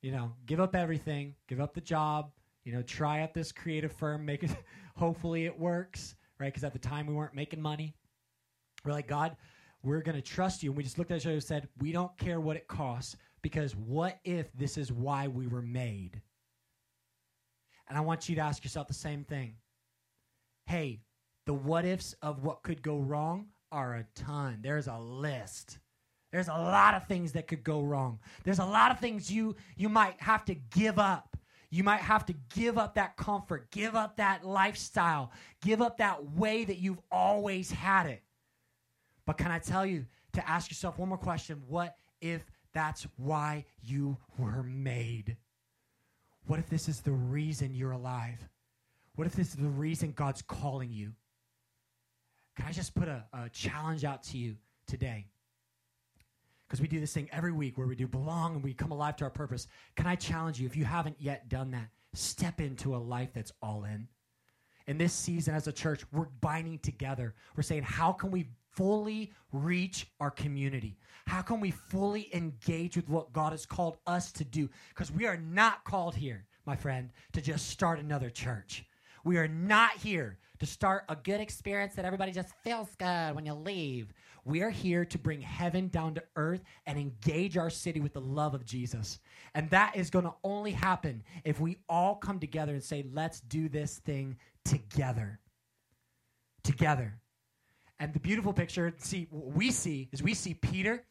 you 0.00 0.10
know, 0.10 0.32
give 0.46 0.60
up 0.60 0.74
everything, 0.74 1.34
give 1.48 1.60
up 1.60 1.74
the 1.74 1.80
job, 1.80 2.30
you 2.64 2.72
know, 2.72 2.82
try 2.82 3.22
out 3.22 3.34
this 3.34 3.52
creative 3.52 3.92
firm, 3.92 4.24
make 4.24 4.42
it, 4.42 4.50
hopefully 4.96 5.46
it 5.46 5.58
works, 5.58 6.16
right? 6.38 6.46
Because 6.46 6.64
at 6.64 6.72
the 6.72 6.78
time 6.78 7.06
we 7.06 7.14
weren't 7.14 7.34
making 7.34 7.60
money. 7.60 7.94
We're 8.84 8.92
like, 8.92 9.08
God, 9.08 9.36
we're 9.82 10.02
going 10.02 10.16
to 10.16 10.22
trust 10.22 10.62
you. 10.62 10.70
And 10.70 10.76
we 10.76 10.82
just 10.82 10.98
looked 10.98 11.10
at 11.10 11.18
each 11.18 11.26
other 11.26 11.34
and 11.34 11.42
said, 11.42 11.68
we 11.80 11.92
don't 11.92 12.16
care 12.18 12.40
what 12.40 12.56
it 12.56 12.68
costs 12.68 13.16
because 13.42 13.76
what 13.76 14.18
if 14.24 14.52
this 14.54 14.78
is 14.78 14.92
why 14.92 15.28
we 15.28 15.46
were 15.46 15.62
made? 15.62 16.20
And 17.88 17.98
I 17.98 18.00
want 18.00 18.28
you 18.28 18.36
to 18.36 18.40
ask 18.40 18.64
yourself 18.64 18.88
the 18.88 18.94
same 18.94 19.24
thing 19.24 19.56
hey, 20.66 21.00
the 21.44 21.52
what 21.52 21.84
ifs 21.84 22.14
of 22.22 22.44
what 22.44 22.62
could 22.62 22.82
go 22.82 22.98
wrong 22.98 23.46
are 23.72 23.94
a 23.94 24.06
ton. 24.14 24.58
There's 24.62 24.86
a 24.86 24.98
list. 24.98 25.78
There's 26.30 26.48
a 26.48 26.52
lot 26.52 26.94
of 26.94 27.06
things 27.06 27.32
that 27.32 27.48
could 27.48 27.64
go 27.64 27.80
wrong. 27.82 28.18
There's 28.44 28.58
a 28.58 28.64
lot 28.64 28.90
of 28.90 29.00
things 29.00 29.30
you 29.30 29.56
you 29.76 29.88
might 29.88 30.20
have 30.20 30.44
to 30.46 30.54
give 30.54 30.98
up. 30.98 31.36
You 31.70 31.82
might 31.84 32.00
have 32.00 32.26
to 32.26 32.34
give 32.54 32.76
up 32.76 32.94
that 32.94 33.16
comfort, 33.16 33.70
give 33.70 33.96
up 33.96 34.18
that 34.18 34.44
lifestyle, 34.44 35.32
give 35.62 35.80
up 35.80 35.96
that 35.98 36.32
way 36.32 36.64
that 36.64 36.76
you've 36.78 37.00
always 37.10 37.70
had 37.70 38.06
it. 38.06 38.22
But 39.24 39.38
can 39.38 39.50
I 39.50 39.58
tell 39.58 39.86
you 39.86 40.04
to 40.34 40.48
ask 40.48 40.70
yourself 40.70 40.98
one 40.98 41.08
more 41.08 41.18
question? 41.18 41.62
What 41.68 41.96
if 42.20 42.44
that's 42.74 43.06
why 43.16 43.64
you 43.82 44.18
were 44.38 44.62
made? 44.62 45.36
What 46.46 46.58
if 46.58 46.68
this 46.68 46.88
is 46.88 47.00
the 47.00 47.12
reason 47.12 47.74
you're 47.74 47.92
alive? 47.92 48.48
What 49.14 49.26
if 49.26 49.34
this 49.34 49.48
is 49.48 49.56
the 49.56 49.68
reason 49.68 50.12
God's 50.12 50.42
calling 50.42 50.92
you? 50.92 51.12
Can 52.56 52.66
I 52.66 52.72
just 52.72 52.94
put 52.94 53.08
a, 53.08 53.24
a 53.32 53.48
challenge 53.48 54.04
out 54.04 54.22
to 54.24 54.38
you 54.38 54.56
today? 54.86 55.26
Because 56.66 56.80
we 56.80 56.88
do 56.88 57.00
this 57.00 57.12
thing 57.12 57.28
every 57.32 57.52
week 57.52 57.76
where 57.76 57.86
we 57.86 57.96
do 57.96 58.06
belong 58.06 58.54
and 58.54 58.64
we 58.64 58.72
come 58.72 58.92
alive 58.92 59.16
to 59.16 59.24
our 59.24 59.30
purpose. 59.30 59.66
Can 59.94 60.06
I 60.06 60.14
challenge 60.14 60.60
you, 60.60 60.66
if 60.66 60.76
you 60.76 60.84
haven't 60.84 61.16
yet 61.18 61.48
done 61.48 61.70
that, 61.72 61.88
step 62.14 62.60
into 62.60 62.94
a 62.94 62.98
life 62.98 63.30
that's 63.34 63.52
all 63.62 63.84
in. 63.84 64.08
In 64.86 64.98
this 64.98 65.12
season 65.12 65.54
as 65.54 65.66
a 65.66 65.72
church, 65.72 66.04
we're 66.12 66.26
binding 66.40 66.78
together. 66.78 67.34
We're 67.56 67.62
saying, 67.62 67.84
how 67.84 68.12
can 68.12 68.30
we 68.30 68.48
fully 68.72 69.32
reach 69.52 70.08
our 70.18 70.30
community? 70.30 70.96
How 71.26 71.42
can 71.42 71.60
we 71.60 71.70
fully 71.70 72.34
engage 72.34 72.96
with 72.96 73.08
what 73.08 73.32
God 73.32 73.52
has 73.52 73.64
called 73.64 73.98
us 74.06 74.32
to 74.32 74.44
do? 74.44 74.68
Because 74.88 75.12
we 75.12 75.26
are 75.26 75.36
not 75.36 75.84
called 75.84 76.14
here, 76.14 76.46
my 76.66 76.74
friend, 76.74 77.10
to 77.32 77.40
just 77.40 77.68
start 77.68 78.00
another 78.00 78.30
church. 78.30 78.84
We 79.24 79.36
are 79.36 79.48
not 79.48 79.92
here 79.92 80.38
to 80.62 80.66
start 80.66 81.02
a 81.08 81.16
good 81.16 81.40
experience 81.40 81.92
that 81.96 82.04
everybody 82.04 82.30
just 82.30 82.54
feels 82.62 82.94
good 82.94 83.34
when 83.34 83.44
you 83.44 83.52
leave. 83.52 84.12
We 84.44 84.62
are 84.62 84.70
here 84.70 85.04
to 85.04 85.18
bring 85.18 85.40
heaven 85.40 85.88
down 85.88 86.14
to 86.14 86.22
earth 86.36 86.62
and 86.86 86.96
engage 86.96 87.56
our 87.58 87.68
city 87.68 87.98
with 87.98 88.12
the 88.12 88.20
love 88.20 88.54
of 88.54 88.64
Jesus. 88.64 89.18
And 89.56 89.68
that 89.70 89.96
is 89.96 90.08
going 90.08 90.24
to 90.24 90.34
only 90.44 90.70
happen 90.70 91.24
if 91.44 91.58
we 91.58 91.78
all 91.88 92.14
come 92.14 92.38
together 92.38 92.74
and 92.74 92.82
say, 92.82 93.04
let's 93.12 93.40
do 93.40 93.68
this 93.68 93.98
thing 93.98 94.36
together. 94.64 95.40
Together. 96.62 97.18
And 97.98 98.14
the 98.14 98.20
beautiful 98.20 98.52
picture, 98.52 98.94
see, 98.98 99.26
what 99.30 99.56
we 99.56 99.72
see 99.72 100.10
is 100.12 100.22
we 100.22 100.32
see 100.32 100.54
Peter, 100.54 101.02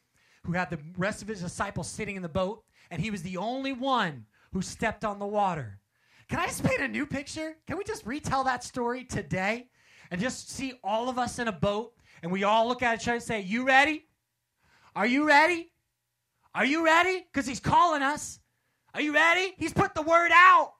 who 0.44 0.52
had 0.52 0.70
the 0.70 0.78
rest 0.96 1.20
of 1.20 1.28
his 1.28 1.42
disciples 1.42 1.88
sitting 1.88 2.16
in 2.16 2.22
the 2.22 2.28
boat, 2.28 2.64
and 2.90 3.02
he 3.02 3.10
was 3.10 3.20
the 3.20 3.36
only 3.36 3.74
one 3.74 4.24
who 4.54 4.62
stepped 4.62 5.04
on 5.04 5.18
the 5.18 5.26
water. 5.26 5.78
Can 6.32 6.40
I 6.40 6.46
just 6.46 6.64
paint 6.64 6.80
a 6.80 6.88
new 6.88 7.04
picture? 7.04 7.56
Can 7.66 7.76
we 7.76 7.84
just 7.84 8.06
retell 8.06 8.42
that 8.44 8.64
story 8.64 9.04
today 9.04 9.68
and 10.10 10.18
just 10.18 10.50
see 10.50 10.72
all 10.82 11.10
of 11.10 11.18
us 11.18 11.38
in 11.38 11.46
a 11.46 11.52
boat 11.52 11.92
and 12.22 12.32
we 12.32 12.42
all 12.42 12.66
look 12.66 12.82
at 12.82 13.02
each 13.02 13.06
other 13.06 13.16
and 13.16 13.22
say, 13.22 13.42
You 13.42 13.66
ready? 13.66 14.06
Are 14.96 15.04
you 15.04 15.28
ready? 15.28 15.70
Are 16.54 16.64
you 16.64 16.86
ready? 16.86 17.26
Because 17.30 17.46
he's 17.46 17.60
calling 17.60 18.00
us. 18.00 18.40
Are 18.94 19.02
you 19.02 19.12
ready? 19.12 19.52
He's 19.58 19.74
put 19.74 19.94
the 19.94 20.00
word 20.00 20.30
out. 20.32 20.72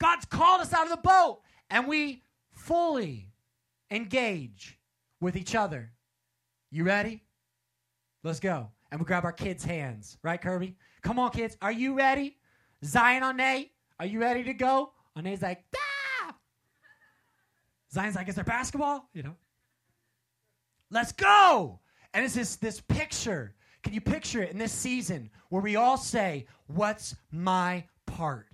God's 0.00 0.24
called 0.24 0.62
us 0.62 0.72
out 0.72 0.82
of 0.82 0.90
the 0.90 0.96
boat 0.96 1.42
and 1.70 1.86
we 1.86 2.24
fully 2.50 3.30
engage 3.92 4.80
with 5.20 5.36
each 5.36 5.54
other. 5.54 5.92
You 6.72 6.82
ready? 6.82 7.22
Let's 8.24 8.40
go. 8.40 8.72
And 8.90 9.00
we 9.00 9.06
grab 9.06 9.24
our 9.24 9.30
kids' 9.30 9.62
hands, 9.62 10.18
right, 10.24 10.42
Kirby? 10.42 10.74
Come 11.02 11.20
on, 11.20 11.30
kids. 11.30 11.56
Are 11.62 11.70
you 11.70 11.94
ready? 11.94 12.38
Zion 12.84 13.22
on 13.22 13.36
Nate, 13.36 13.70
are 13.98 14.06
you 14.06 14.20
ready 14.20 14.44
to 14.44 14.54
go? 14.54 14.92
On 15.16 15.24
Nate's 15.24 15.42
like, 15.42 15.64
ah! 15.76 16.34
Zion's 17.92 18.14
like, 18.14 18.28
is 18.28 18.34
there 18.34 18.44
basketball? 18.44 19.08
You 19.12 19.24
know? 19.24 19.36
Let's 20.90 21.12
go. 21.12 21.80
And 22.14 22.24
it's 22.24 22.34
this, 22.34 22.56
this 22.56 22.80
picture. 22.80 23.54
Can 23.82 23.92
you 23.92 24.00
picture 24.00 24.42
it 24.42 24.50
in 24.50 24.58
this 24.58 24.72
season 24.72 25.30
where 25.48 25.62
we 25.62 25.76
all 25.76 25.96
say, 25.96 26.46
What's 26.66 27.14
my 27.30 27.84
part? 28.06 28.46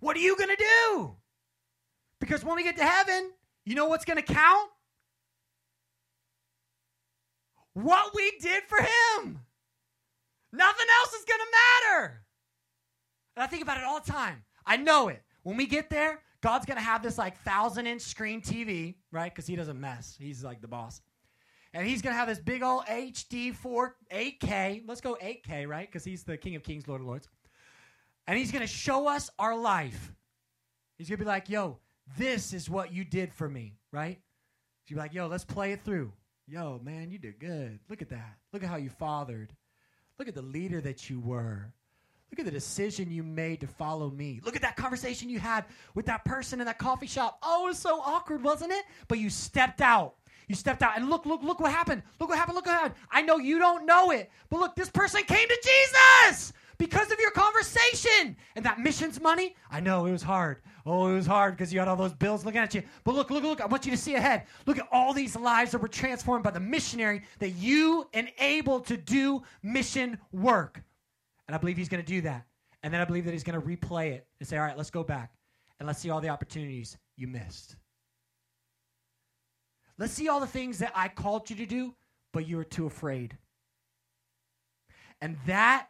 What 0.00 0.16
are 0.16 0.20
you 0.20 0.36
going 0.36 0.50
to 0.50 0.56
do? 0.56 1.16
Because 2.20 2.44
when 2.44 2.56
we 2.56 2.62
get 2.62 2.76
to 2.76 2.84
heaven, 2.84 3.32
you 3.64 3.74
know 3.74 3.86
what's 3.86 4.04
going 4.04 4.16
to 4.16 4.22
count? 4.22 4.70
What 7.74 8.14
we 8.14 8.32
did 8.40 8.62
for 8.68 8.78
him. 8.78 9.40
Nothing 10.52 10.86
else 11.00 11.12
is 11.14 11.24
going 11.24 11.40
to 11.40 11.96
matter. 11.96 12.22
And 13.36 13.42
I 13.42 13.46
think 13.46 13.62
about 13.62 13.78
it 13.78 13.84
all 13.84 14.00
the 14.00 14.10
time. 14.10 14.44
I 14.66 14.76
know 14.76 15.08
it. 15.08 15.22
When 15.42 15.56
we 15.56 15.66
get 15.66 15.90
there, 15.90 16.20
God's 16.42 16.66
going 16.66 16.78
to 16.78 16.84
have 16.84 17.02
this 17.02 17.18
like 17.18 17.38
thousand 17.42 17.86
inch 17.86 18.02
screen 18.02 18.40
TV, 18.40 18.96
right? 19.10 19.32
Because 19.32 19.46
he 19.46 19.56
doesn't 19.56 19.80
mess. 19.80 20.16
He's 20.18 20.42
like 20.44 20.60
the 20.60 20.68
boss. 20.68 21.00
And 21.74 21.86
he's 21.86 22.02
going 22.02 22.12
to 22.12 22.18
have 22.18 22.28
this 22.28 22.38
big 22.38 22.62
old 22.62 22.84
HD 22.84 23.54
4 23.54 23.96
8K. 24.12 24.82
Let's 24.86 25.00
go 25.00 25.16
8K, 25.22 25.66
right? 25.66 25.88
Because 25.88 26.04
he's 26.04 26.22
the 26.24 26.36
King 26.36 26.56
of 26.56 26.62
Kings, 26.62 26.86
Lord 26.86 27.00
of 27.00 27.06
Lords. 27.06 27.28
And 28.26 28.38
he's 28.38 28.52
going 28.52 28.62
to 28.62 28.68
show 28.68 29.08
us 29.08 29.30
our 29.38 29.56
life. 29.56 30.12
He's 30.98 31.08
going 31.08 31.18
to 31.18 31.24
be 31.24 31.28
like, 31.28 31.48
yo, 31.48 31.78
this 32.18 32.52
is 32.52 32.68
what 32.68 32.92
you 32.92 33.04
did 33.04 33.32
for 33.32 33.48
me, 33.48 33.76
right? 33.90 34.20
She'd 34.84 34.94
be 34.94 35.00
like, 35.00 35.14
yo, 35.14 35.28
let's 35.28 35.44
play 35.44 35.72
it 35.72 35.82
through. 35.84 36.12
Yo, 36.46 36.80
man, 36.84 37.10
you 37.10 37.18
did 37.18 37.38
good. 37.38 37.78
Look 37.88 38.02
at 38.02 38.10
that. 38.10 38.36
Look 38.52 38.62
at 38.62 38.68
how 38.68 38.76
you 38.76 38.90
fathered. 38.90 39.54
Look 40.18 40.28
at 40.28 40.34
the 40.34 40.42
leader 40.42 40.80
that 40.80 41.08
you 41.08 41.20
were. 41.20 41.72
Look 42.32 42.38
at 42.38 42.44
the 42.46 42.50
decision 42.50 43.10
you 43.10 43.22
made 43.22 43.60
to 43.60 43.66
follow 43.66 44.08
me. 44.08 44.40
Look 44.42 44.56
at 44.56 44.62
that 44.62 44.74
conversation 44.74 45.28
you 45.28 45.38
had 45.38 45.66
with 45.94 46.06
that 46.06 46.24
person 46.24 46.60
in 46.60 46.66
that 46.66 46.78
coffee 46.78 47.06
shop. 47.06 47.38
Oh, 47.42 47.66
it 47.66 47.68
was 47.68 47.78
so 47.78 48.00
awkward, 48.00 48.42
wasn't 48.42 48.72
it? 48.72 48.86
But 49.06 49.18
you 49.18 49.28
stepped 49.28 49.82
out. 49.82 50.14
You 50.48 50.54
stepped 50.54 50.80
out 50.80 50.96
and 50.96 51.10
look, 51.10 51.26
look, 51.26 51.42
look 51.42 51.60
what 51.60 51.70
happened. 51.72 52.02
Look 52.18 52.30
what 52.30 52.38
happened. 52.38 52.56
Look 52.56 52.64
what 52.64 52.74
happened. 52.74 52.94
I 53.10 53.20
know 53.20 53.36
you 53.36 53.58
don't 53.58 53.84
know 53.84 54.12
it, 54.12 54.30
but 54.48 54.60
look, 54.60 54.74
this 54.74 54.88
person 54.88 55.22
came 55.24 55.46
to 55.46 55.58
Jesus 55.62 56.54
because 56.78 57.12
of 57.12 57.20
your 57.20 57.32
conversation. 57.32 58.34
And 58.56 58.64
that 58.64 58.80
missions 58.80 59.20
money, 59.20 59.54
I 59.70 59.80
know 59.80 60.06
it 60.06 60.12
was 60.12 60.22
hard. 60.22 60.62
Oh, 60.86 61.08
it 61.08 61.14
was 61.14 61.26
hard 61.26 61.54
because 61.54 61.70
you 61.70 61.80
had 61.80 61.88
all 61.88 61.96
those 61.96 62.14
bills 62.14 62.46
looking 62.46 62.62
at 62.62 62.74
you. 62.74 62.82
But 63.04 63.14
look, 63.14 63.30
look, 63.30 63.42
look, 63.44 63.60
I 63.60 63.66
want 63.66 63.84
you 63.84 63.92
to 63.92 63.98
see 63.98 64.14
ahead. 64.14 64.44
Look 64.64 64.78
at 64.78 64.88
all 64.90 65.12
these 65.12 65.36
lives 65.36 65.72
that 65.72 65.82
were 65.82 65.88
transformed 65.88 66.44
by 66.44 66.50
the 66.50 66.60
missionary 66.60 67.24
that 67.40 67.50
you 67.50 68.08
enabled 68.14 68.86
to 68.86 68.96
do 68.96 69.42
mission 69.62 70.16
work. 70.32 70.82
And 71.48 71.54
I 71.54 71.58
believe 71.58 71.76
he's 71.76 71.88
going 71.88 72.02
to 72.02 72.06
do 72.06 72.20
that. 72.22 72.46
And 72.82 72.92
then 72.92 73.00
I 73.00 73.04
believe 73.04 73.24
that 73.24 73.32
he's 73.32 73.44
going 73.44 73.60
to 73.60 73.66
replay 73.66 74.12
it 74.12 74.26
and 74.40 74.48
say, 74.48 74.56
all 74.56 74.64
right, 74.64 74.76
let's 74.76 74.90
go 74.90 75.04
back 75.04 75.32
and 75.78 75.86
let's 75.86 76.00
see 76.00 76.10
all 76.10 76.20
the 76.20 76.28
opportunities 76.28 76.96
you 77.16 77.28
missed. 77.28 77.76
Let's 79.98 80.12
see 80.12 80.28
all 80.28 80.40
the 80.40 80.46
things 80.46 80.78
that 80.78 80.92
I 80.94 81.08
called 81.08 81.48
you 81.50 81.56
to 81.56 81.66
do, 81.66 81.94
but 82.32 82.46
you 82.46 82.56
were 82.56 82.64
too 82.64 82.86
afraid. 82.86 83.36
And 85.20 85.36
that 85.46 85.88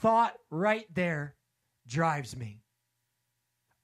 thought 0.00 0.34
right 0.50 0.86
there 0.92 1.36
drives 1.86 2.36
me. 2.36 2.62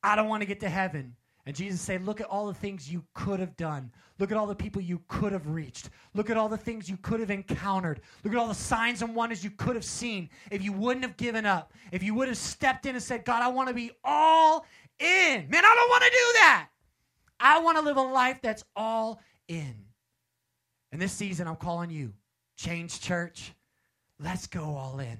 I 0.02 0.16
don't 0.16 0.28
want 0.28 0.42
to 0.42 0.46
get 0.46 0.60
to 0.60 0.68
heaven. 0.68 1.14
And 1.50 1.56
Jesus 1.56 1.80
said, 1.80 2.06
Look 2.06 2.20
at 2.20 2.28
all 2.28 2.46
the 2.46 2.54
things 2.54 2.88
you 2.88 3.02
could 3.12 3.40
have 3.40 3.56
done. 3.56 3.90
Look 4.20 4.30
at 4.30 4.36
all 4.36 4.46
the 4.46 4.54
people 4.54 4.80
you 4.80 5.02
could 5.08 5.32
have 5.32 5.48
reached. 5.48 5.90
Look 6.14 6.30
at 6.30 6.36
all 6.36 6.48
the 6.48 6.56
things 6.56 6.88
you 6.88 6.96
could 6.96 7.18
have 7.18 7.32
encountered. 7.32 8.02
Look 8.22 8.32
at 8.32 8.38
all 8.38 8.46
the 8.46 8.54
signs 8.54 9.02
and 9.02 9.16
wonders 9.16 9.42
you 9.42 9.50
could 9.50 9.74
have 9.74 9.84
seen 9.84 10.30
if 10.52 10.62
you 10.62 10.72
wouldn't 10.72 11.04
have 11.04 11.16
given 11.16 11.44
up. 11.46 11.72
If 11.90 12.04
you 12.04 12.14
would 12.14 12.28
have 12.28 12.36
stepped 12.36 12.86
in 12.86 12.94
and 12.94 13.02
said, 13.02 13.24
God, 13.24 13.42
I 13.42 13.48
want 13.48 13.66
to 13.66 13.74
be 13.74 13.90
all 14.04 14.64
in. 15.00 15.48
Man, 15.50 15.64
I 15.64 15.74
don't 15.74 15.90
want 15.90 16.04
to 16.04 16.10
do 16.10 16.32
that. 16.34 16.68
I 17.40 17.58
want 17.58 17.78
to 17.78 17.82
live 17.82 17.96
a 17.96 18.02
life 18.02 18.38
that's 18.40 18.62
all 18.76 19.20
in. 19.48 19.74
And 20.92 21.02
this 21.02 21.10
season, 21.10 21.48
I'm 21.48 21.56
calling 21.56 21.90
you, 21.90 22.12
Change 22.58 23.00
Church, 23.00 23.54
let's 24.20 24.46
go 24.46 24.76
all 24.76 25.00
in. 25.00 25.18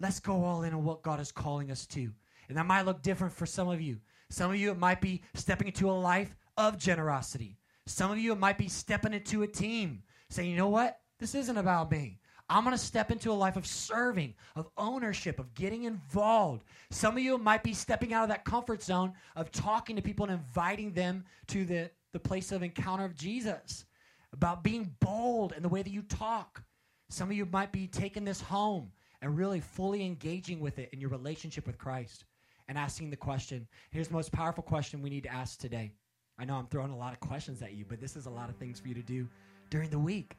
Let's 0.00 0.20
go 0.20 0.44
all 0.44 0.64
in 0.64 0.74
on 0.74 0.84
what 0.84 1.02
God 1.02 1.18
is 1.18 1.32
calling 1.32 1.70
us 1.70 1.86
to. 1.86 2.12
And 2.50 2.58
that 2.58 2.66
might 2.66 2.82
look 2.82 3.00
different 3.00 3.32
for 3.32 3.46
some 3.46 3.70
of 3.70 3.80
you. 3.80 4.00
Some 4.30 4.50
of 4.50 4.56
you, 4.56 4.70
it 4.70 4.78
might 4.78 5.00
be 5.00 5.22
stepping 5.34 5.68
into 5.68 5.90
a 5.90 5.92
life 5.92 6.34
of 6.56 6.78
generosity. 6.78 7.58
Some 7.86 8.10
of 8.10 8.18
you, 8.18 8.32
it 8.32 8.38
might 8.38 8.58
be 8.58 8.68
stepping 8.68 9.12
into 9.12 9.42
a 9.42 9.46
team, 9.46 10.02
saying, 10.30 10.50
you 10.50 10.56
know 10.56 10.68
what? 10.68 10.98
This 11.18 11.34
isn't 11.34 11.56
about 11.56 11.90
me. 11.90 12.18
I'm 12.48 12.64
going 12.64 12.76
to 12.76 12.82
step 12.82 13.10
into 13.10 13.30
a 13.30 13.34
life 13.34 13.56
of 13.56 13.66
serving, 13.66 14.34
of 14.54 14.68
ownership, 14.76 15.38
of 15.38 15.54
getting 15.54 15.84
involved. 15.84 16.64
Some 16.90 17.16
of 17.16 17.22
you 17.22 17.38
might 17.38 17.62
be 17.62 17.72
stepping 17.72 18.12
out 18.12 18.24
of 18.24 18.28
that 18.28 18.44
comfort 18.44 18.82
zone 18.82 19.14
of 19.34 19.50
talking 19.50 19.96
to 19.96 20.02
people 20.02 20.26
and 20.26 20.34
inviting 20.34 20.92
them 20.92 21.24
to 21.48 21.64
the, 21.64 21.90
the 22.12 22.20
place 22.20 22.52
of 22.52 22.62
encounter 22.62 23.04
of 23.04 23.14
Jesus, 23.14 23.86
about 24.32 24.62
being 24.62 24.94
bold 25.00 25.52
in 25.56 25.62
the 25.62 25.68
way 25.68 25.82
that 25.82 25.92
you 25.92 26.02
talk. 26.02 26.62
Some 27.08 27.30
of 27.30 27.36
you 27.36 27.46
might 27.46 27.72
be 27.72 27.86
taking 27.86 28.24
this 28.24 28.40
home 28.40 28.92
and 29.22 29.38
really 29.38 29.60
fully 29.60 30.04
engaging 30.04 30.60
with 30.60 30.78
it 30.78 30.90
in 30.92 31.00
your 31.00 31.10
relationship 31.10 31.66
with 31.66 31.78
Christ 31.78 32.24
and 32.68 32.78
asking 32.78 33.10
the 33.10 33.16
question. 33.16 33.66
Here's 33.90 34.08
the 34.08 34.14
most 34.14 34.32
powerful 34.32 34.62
question 34.62 35.02
we 35.02 35.10
need 35.10 35.24
to 35.24 35.32
ask 35.32 35.58
today. 35.58 35.92
I 36.38 36.44
know 36.44 36.54
I'm 36.54 36.66
throwing 36.66 36.90
a 36.90 36.96
lot 36.96 37.12
of 37.12 37.20
questions 37.20 37.62
at 37.62 37.72
you, 37.74 37.84
but 37.88 38.00
this 38.00 38.16
is 38.16 38.26
a 38.26 38.30
lot 38.30 38.48
of 38.48 38.56
things 38.56 38.80
for 38.80 38.88
you 38.88 38.94
to 38.94 39.02
do 39.02 39.28
during 39.70 39.90
the 39.90 39.98
week 39.98 40.36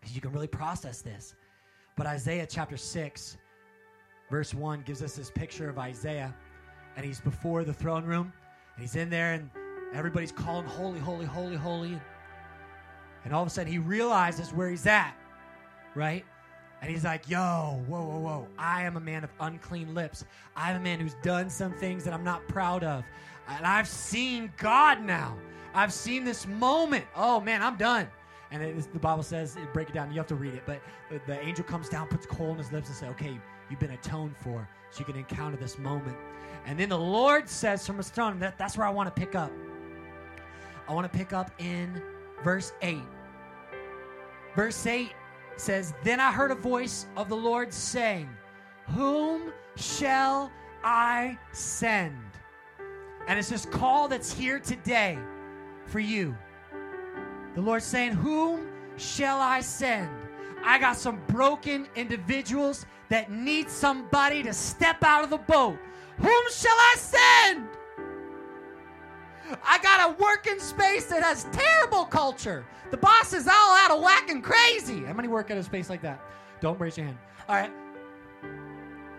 because 0.00 0.14
you 0.14 0.20
can 0.20 0.32
really 0.32 0.48
process 0.48 1.02
this. 1.02 1.34
But 1.96 2.06
Isaiah 2.06 2.46
chapter 2.46 2.76
6, 2.76 3.36
verse 4.30 4.54
1 4.54 4.82
gives 4.82 5.02
us 5.02 5.14
this 5.14 5.30
picture 5.30 5.68
of 5.68 5.78
Isaiah, 5.78 6.34
and 6.96 7.06
he's 7.06 7.20
before 7.20 7.64
the 7.64 7.72
throne 7.72 8.04
room, 8.04 8.32
and 8.74 8.82
he's 8.82 8.96
in 8.96 9.08
there, 9.08 9.34
and 9.34 9.48
everybody's 9.94 10.32
calling, 10.32 10.66
Holy, 10.66 10.98
holy, 10.98 11.24
holy, 11.24 11.56
holy. 11.56 12.00
And 13.24 13.32
all 13.32 13.42
of 13.42 13.48
a 13.48 13.50
sudden, 13.50 13.72
he 13.72 13.78
realizes 13.78 14.52
where 14.52 14.68
he's 14.68 14.86
at, 14.86 15.14
right? 15.94 16.24
And 16.82 16.90
he's 16.90 17.04
like, 17.04 17.28
yo, 17.28 17.82
whoa, 17.86 18.04
whoa, 18.04 18.18
whoa. 18.18 18.48
I 18.58 18.82
am 18.82 18.96
a 18.96 19.00
man 19.00 19.24
of 19.24 19.30
unclean 19.40 19.94
lips. 19.94 20.24
I'm 20.54 20.76
a 20.76 20.80
man 20.80 21.00
who's 21.00 21.14
done 21.22 21.48
some 21.48 21.72
things 21.72 22.04
that 22.04 22.12
I'm 22.12 22.24
not 22.24 22.46
proud 22.46 22.84
of. 22.84 23.04
And 23.48 23.64
I've 23.64 23.88
seen 23.88 24.52
God 24.58 25.02
now. 25.02 25.36
I've 25.74 25.92
seen 25.92 26.24
this 26.24 26.46
moment. 26.46 27.04
Oh, 27.16 27.40
man, 27.40 27.62
I'm 27.62 27.76
done. 27.76 28.08
And 28.50 28.82
the 28.92 28.98
Bible 28.98 29.22
says, 29.22 29.56
break 29.72 29.88
it 29.88 29.94
down. 29.94 30.10
You 30.10 30.18
have 30.18 30.26
to 30.28 30.34
read 30.34 30.54
it. 30.54 30.62
But 30.66 30.80
the, 31.26 31.40
angel 31.40 31.64
comes 31.64 31.88
down, 31.88 32.06
puts 32.06 32.26
coal 32.26 32.52
in 32.52 32.58
his 32.58 32.70
lips, 32.70 32.88
and 32.88 32.96
says, 32.96 33.08
okay, 33.10 33.38
you've 33.70 33.80
been 33.80 33.90
atoned 33.90 34.36
for. 34.38 34.68
So 34.90 35.00
you 35.00 35.06
can 35.06 35.16
encounter 35.16 35.56
this 35.56 35.78
moment. 35.78 36.16
And 36.66 36.78
then 36.78 36.88
the 36.88 36.98
Lord 36.98 37.48
says 37.48 37.86
from 37.86 37.96
his 37.96 38.10
throne, 38.10 38.38
that, 38.38 38.56
that's 38.56 38.78
where 38.78 38.86
I 38.86 38.90
want 38.90 39.14
to 39.14 39.20
pick 39.20 39.34
up. 39.34 39.50
I 40.86 40.92
want 40.92 41.10
to 41.10 41.18
pick 41.18 41.32
up 41.32 41.50
in 41.58 42.00
verse 42.42 42.72
8. 42.82 42.98
Verse 44.54 44.86
8 44.86 45.12
says, 45.56 45.94
Then 46.02 46.20
I 46.20 46.32
heard 46.32 46.50
a 46.50 46.56
voice 46.56 47.06
of 47.16 47.28
the 47.28 47.36
Lord 47.36 47.72
saying, 47.72 48.28
Whom 48.88 49.52
shall 49.76 50.50
I 50.82 51.38
send? 51.52 52.16
And 53.26 53.38
it's 53.38 53.48
this 53.48 53.66
call 53.66 54.08
that's 54.08 54.32
here 54.32 54.58
today 54.58 55.18
for 55.86 56.00
you. 56.00 56.36
The 57.54 57.60
Lord's 57.60 57.84
saying, 57.84 58.12
Whom 58.12 58.68
shall 58.96 59.40
I 59.40 59.60
send? 59.60 60.10
I 60.64 60.78
got 60.78 60.96
some 60.96 61.20
broken 61.28 61.86
individuals 61.94 62.86
that 63.08 63.30
need 63.30 63.70
somebody 63.70 64.42
to 64.42 64.52
step 64.52 65.02
out 65.02 65.24
of 65.24 65.30
the 65.30 65.38
boat. 65.38 65.78
Whom 66.18 66.44
shall 66.50 66.76
I 66.76 66.94
send? 66.96 67.68
I 69.64 69.78
got 69.78 70.10
a 70.10 70.22
working 70.22 70.58
space 70.58 71.06
that 71.06 71.22
has 71.22 71.46
terrible 71.52 72.04
culture. 72.04 72.64
The 72.90 72.96
boss 72.96 73.32
is 73.32 73.46
all 73.46 73.76
out 73.76 73.90
of 73.90 74.02
whack 74.02 74.30
and 74.30 74.42
crazy. 74.42 75.04
How 75.04 75.12
many 75.12 75.28
work 75.28 75.50
at 75.50 75.58
a 75.58 75.62
space 75.62 75.90
like 75.90 76.02
that? 76.02 76.20
Don't 76.60 76.80
raise 76.80 76.96
your 76.96 77.06
hand. 77.06 77.18
All 77.48 77.56
right. 77.56 77.72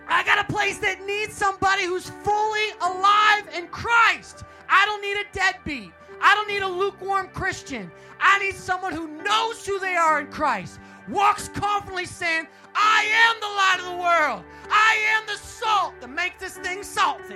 I 0.07 0.23
got 0.23 0.39
a 0.39 0.51
place 0.51 0.77
that 0.79 1.03
needs 1.05 1.33
somebody 1.33 1.85
who's 1.85 2.09
fully 2.09 2.69
alive 2.81 3.47
in 3.55 3.67
Christ. 3.67 4.43
I 4.69 4.85
don't 4.85 5.01
need 5.01 5.17
a 5.17 5.25
deadbeat. 5.33 5.91
I 6.21 6.35
don't 6.35 6.47
need 6.47 6.61
a 6.61 6.67
lukewarm 6.67 7.29
Christian. 7.29 7.91
I 8.19 8.39
need 8.39 8.55
someone 8.55 8.93
who 8.93 9.07
knows 9.23 9.65
who 9.65 9.79
they 9.79 9.95
are 9.95 10.19
in 10.19 10.27
Christ, 10.27 10.79
walks 11.09 11.49
confidently 11.49 12.05
saying, 12.05 12.47
I 12.73 13.05
am 13.29 13.35
the 13.41 13.47
light 13.47 13.77
of 13.79 13.85
the 13.85 14.01
world. 14.01 14.43
I 14.69 14.97
am 15.15 15.25
the 15.27 15.37
salt 15.37 15.93
that 16.01 16.09
makes 16.09 16.39
this 16.39 16.57
thing 16.57 16.83
salty. 16.83 17.35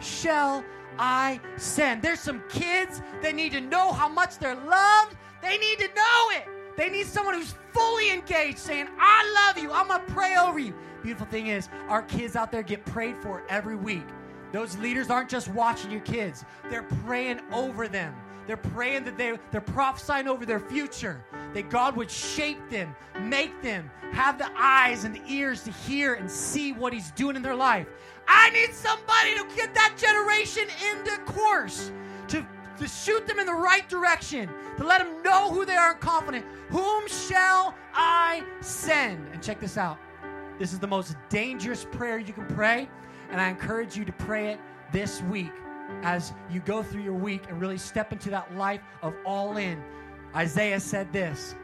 Shall 0.00 0.64
I 0.98 1.40
send? 1.56 2.02
There's 2.02 2.20
some 2.20 2.42
kids 2.48 3.02
that 3.22 3.34
need 3.34 3.52
to 3.52 3.60
know 3.60 3.92
how 3.92 4.08
much 4.08 4.38
they're 4.38 4.54
loved. 4.54 5.16
They 5.42 5.58
need 5.58 5.78
to 5.78 5.88
know 5.88 6.30
it. 6.30 6.48
They 6.76 6.90
need 6.90 7.06
someone 7.06 7.34
who's 7.34 7.54
fully 7.72 8.10
engaged, 8.10 8.58
saying, 8.58 8.88
I 8.98 9.46
love 9.46 9.62
you. 9.62 9.72
I'm 9.72 9.88
going 9.88 10.04
to 10.04 10.12
pray 10.12 10.36
over 10.36 10.58
you. 10.58 10.74
Beautiful 11.02 11.26
thing 11.26 11.48
is, 11.48 11.68
our 11.88 12.02
kids 12.02 12.36
out 12.36 12.52
there 12.52 12.62
get 12.62 12.84
prayed 12.84 13.16
for 13.16 13.44
every 13.48 13.76
week. 13.76 14.06
Those 14.52 14.76
leaders 14.78 15.10
aren't 15.10 15.28
just 15.28 15.48
watching 15.48 15.90
your 15.90 16.00
kids, 16.00 16.44
they're 16.70 16.86
praying 17.04 17.40
over 17.52 17.88
them. 17.88 18.14
They're 18.46 18.56
praying 18.56 19.04
that 19.04 19.18
they, 19.18 19.36
they're 19.50 19.60
prophesying 19.60 20.28
over 20.28 20.46
their 20.46 20.60
future, 20.60 21.24
that 21.52 21.68
God 21.68 21.96
would 21.96 22.10
shape 22.10 22.58
them, 22.70 22.94
make 23.20 23.60
them, 23.60 23.90
have 24.12 24.38
the 24.38 24.48
eyes 24.56 25.04
and 25.04 25.14
the 25.14 25.22
ears 25.28 25.62
to 25.64 25.72
hear 25.72 26.14
and 26.14 26.30
see 26.30 26.72
what 26.72 26.92
He's 26.92 27.10
doing 27.12 27.34
in 27.34 27.42
their 27.42 27.56
life. 27.56 27.88
I 28.28 28.50
need 28.50 28.74
somebody 28.74 29.34
to 29.34 29.46
get 29.56 29.74
that 29.74 29.94
generation 29.96 30.64
into 30.90 31.16
course, 31.24 31.92
to, 32.28 32.46
to 32.78 32.88
shoot 32.88 33.26
them 33.26 33.38
in 33.38 33.46
the 33.46 33.54
right 33.54 33.88
direction, 33.88 34.48
to 34.78 34.84
let 34.84 34.98
them 34.98 35.22
know 35.22 35.50
who 35.50 35.64
they 35.64 35.76
are 35.76 35.92
and 35.92 36.00
confident. 36.00 36.44
Whom 36.70 37.06
shall 37.08 37.74
I 37.94 38.42
send? 38.60 39.28
And 39.32 39.42
check 39.42 39.60
this 39.60 39.76
out. 39.76 39.98
This 40.58 40.72
is 40.72 40.78
the 40.78 40.86
most 40.86 41.16
dangerous 41.28 41.84
prayer 41.84 42.18
you 42.18 42.32
can 42.32 42.46
pray, 42.46 42.88
and 43.30 43.40
I 43.40 43.48
encourage 43.48 43.96
you 43.96 44.04
to 44.04 44.12
pray 44.12 44.52
it 44.52 44.60
this 44.92 45.22
week 45.22 45.52
as 46.02 46.32
you 46.50 46.60
go 46.60 46.82
through 46.82 47.02
your 47.02 47.14
week 47.14 47.42
and 47.48 47.60
really 47.60 47.78
step 47.78 48.12
into 48.12 48.30
that 48.30 48.54
life 48.56 48.80
of 49.02 49.14
all 49.24 49.56
in. 49.56 49.82
Isaiah 50.34 50.80
said 50.80 51.12
this 51.12 51.54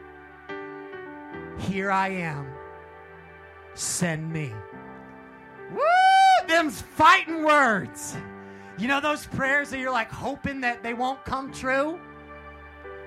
Here 1.59 1.91
I 1.91 2.09
am, 2.09 2.47
send 3.75 4.31
me. 4.31 4.53
Woo! 5.73 6.02
Them's 6.63 6.81
fighting 6.81 7.43
words. 7.43 8.17
You 8.79 8.87
know 8.87 9.01
those 9.01 9.27
prayers 9.27 9.71
that 9.71 9.81
you're 9.81 9.91
like 9.91 10.13
hoping 10.13 10.61
that 10.61 10.81
they 10.85 10.95
won't 10.95 11.25
come 11.25 11.53
true? 11.53 11.99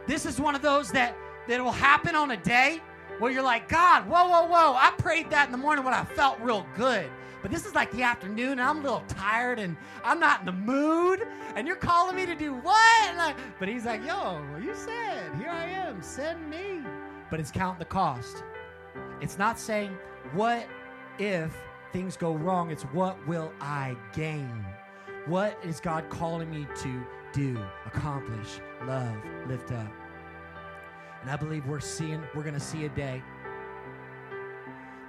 This 0.08 0.26
is 0.26 0.42
one 0.42 0.56
of 0.56 0.62
those 0.62 0.92
that, 0.92 1.16
that 1.48 1.64
will 1.64 1.72
happen 1.72 2.18
on 2.18 2.32
a 2.32 2.36
day 2.36 2.82
where 3.20 3.32
you're 3.32 3.42
like, 3.42 3.70
God, 3.70 4.10
whoa, 4.10 4.28
whoa, 4.28 4.44
whoa. 4.48 4.74
I 4.74 4.92
prayed 4.98 5.30
that 5.30 5.46
in 5.46 5.54
the 5.54 5.58
morning 5.58 5.86
when 5.86 5.94
I 5.94 6.04
felt 6.04 6.38
real 6.42 6.66
good. 6.76 7.10
But 7.42 7.50
this 7.50 7.66
is 7.66 7.74
like 7.74 7.90
the 7.94 8.04
afternoon, 8.04 8.60
and 8.60 8.62
I'm 8.62 8.80
a 8.80 8.84
little 8.84 9.04
tired, 9.08 9.60
and 9.60 9.78
I'm 10.04 10.20
not 10.20 10.42
in 10.42 10.48
the 10.48 10.52
mood. 10.52 11.26
And 11.56 11.66
you're 11.66 11.78
calling 11.78 12.18
me 12.18 12.26
to 12.26 12.36
do 12.36 12.56
what? 12.56 12.76
I, 12.76 13.36
but 13.58 13.70
he's 13.70 13.86
like, 13.86 14.06
Yo, 14.06 14.44
you 14.62 14.76
said, 14.76 15.34
here 15.38 15.50
I 15.50 15.70
am, 15.70 16.02
send 16.02 16.50
me. 16.50 16.82
But 17.32 17.40
it's 17.40 17.52
counting 17.52 17.80
the 17.80 17.86
cost. 17.86 18.44
It's 19.22 19.38
not 19.38 19.58
saying, 19.58 19.98
What 20.34 20.68
if 21.20 21.56
things 21.92 22.18
go 22.18 22.34
wrong? 22.34 22.72
It's 22.72 22.84
what 22.84 23.16
will 23.28 23.52
I 23.62 23.96
gain? 24.14 24.66
What 25.28 25.58
is 25.64 25.80
God 25.80 26.10
calling 26.10 26.50
me 26.52 26.68
to 26.82 27.06
do, 27.34 27.60
accomplish, 27.86 28.60
love, 28.86 29.16
lift 29.48 29.72
up? 29.72 29.92
And 31.22 31.32
I 31.32 31.36
believe 31.36 31.66
we're 31.66 31.80
seeing, 31.80 32.24
we're 32.36 32.44
going 32.44 32.54
to 32.54 32.60
see 32.60 32.86
a 32.86 32.90
day 32.90 33.24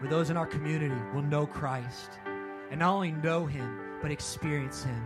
where 0.00 0.10
those 0.10 0.30
in 0.30 0.36
our 0.36 0.46
community 0.46 0.94
will 1.14 1.22
know 1.22 1.46
Christ 1.46 2.18
and 2.70 2.80
not 2.80 2.94
only 2.94 3.12
know 3.12 3.46
him, 3.46 3.78
but 4.00 4.10
experience 4.10 4.84
him. 4.84 5.02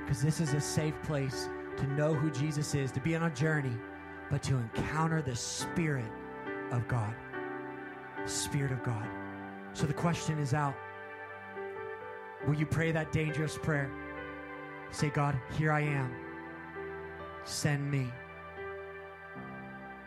Because 0.00 0.20
this 0.20 0.40
is 0.40 0.52
a 0.52 0.60
safe 0.60 0.94
place 1.02 1.48
to 1.78 1.86
know 1.94 2.14
who 2.14 2.30
Jesus 2.30 2.74
is, 2.74 2.92
to 2.92 3.00
be 3.00 3.16
on 3.16 3.22
a 3.22 3.30
journey, 3.30 3.76
but 4.30 4.42
to 4.42 4.56
encounter 4.56 5.22
the 5.22 5.34
Spirit 5.34 6.10
of 6.70 6.86
God. 6.88 7.14
Spirit 8.26 8.72
of 8.72 8.82
God. 8.82 9.06
So 9.72 9.86
the 9.86 9.94
question 9.94 10.38
is 10.38 10.54
out. 10.54 10.74
Will 12.46 12.54
you 12.54 12.66
pray 12.66 12.92
that 12.92 13.10
dangerous 13.10 13.56
prayer? 13.56 13.90
Say, 14.90 15.08
God, 15.08 15.38
here 15.56 15.72
I 15.72 15.80
am. 15.80 16.14
Send 17.44 17.90
me. 17.90 18.12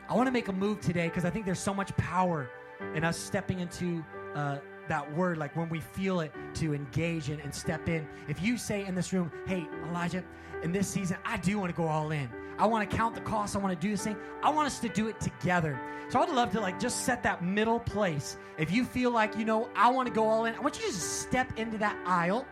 I 0.09 0.13
want 0.13 0.27
to 0.27 0.31
make 0.31 0.47
a 0.47 0.53
move 0.53 0.79
today 0.79 1.07
because 1.07 1.25
I 1.25 1.29
think 1.29 1.45
there's 1.45 1.59
so 1.59 1.73
much 1.73 1.95
power 1.97 2.49
in 2.95 3.03
us 3.03 3.17
stepping 3.17 3.59
into 3.59 4.05
uh, 4.35 4.59
that 4.87 5.11
word, 5.15 5.37
like 5.37 5.55
when 5.55 5.67
we 5.67 5.79
feel 5.79 6.21
it, 6.21 6.31
to 6.55 6.73
engage 6.73 7.29
and, 7.29 7.41
and 7.41 7.53
step 7.53 7.89
in. 7.89 8.07
If 8.27 8.41
you 8.41 8.57
say 8.57 8.85
in 8.85 8.95
this 8.95 9.11
room, 9.11 9.31
hey, 9.47 9.67
Elijah, 9.89 10.23
in 10.63 10.71
this 10.71 10.87
season, 10.87 11.17
I 11.25 11.37
do 11.37 11.59
want 11.59 11.75
to 11.75 11.75
go 11.75 11.87
all 11.87 12.11
in. 12.11 12.29
I 12.57 12.65
want 12.65 12.89
to 12.89 12.95
count 12.95 13.15
the 13.15 13.21
cost. 13.21 13.55
I 13.55 13.59
want 13.59 13.79
to 13.79 13.87
do 13.87 13.91
this 13.91 14.03
thing. 14.03 14.17
I 14.41 14.49
want 14.49 14.67
us 14.67 14.79
to 14.79 14.89
do 14.89 15.07
it 15.07 15.19
together. 15.19 15.79
So 16.09 16.19
I'd 16.19 16.29
love 16.29 16.51
to 16.51 16.61
like 16.61 16.79
just 16.79 17.05
set 17.05 17.21
that 17.23 17.43
middle 17.43 17.79
place. 17.79 18.37
If 18.57 18.71
you 18.71 18.85
feel 18.85 19.11
like, 19.11 19.37
you 19.37 19.45
know, 19.45 19.69
I 19.75 19.89
want 19.89 20.07
to 20.07 20.13
go 20.13 20.27
all 20.27 20.45
in, 20.45 20.55
I 20.55 20.59
want 20.59 20.77
you 20.79 20.87
to 20.87 20.91
just 20.91 21.21
step 21.21 21.59
into 21.59 21.77
that 21.79 21.97
aisle. 22.05 22.45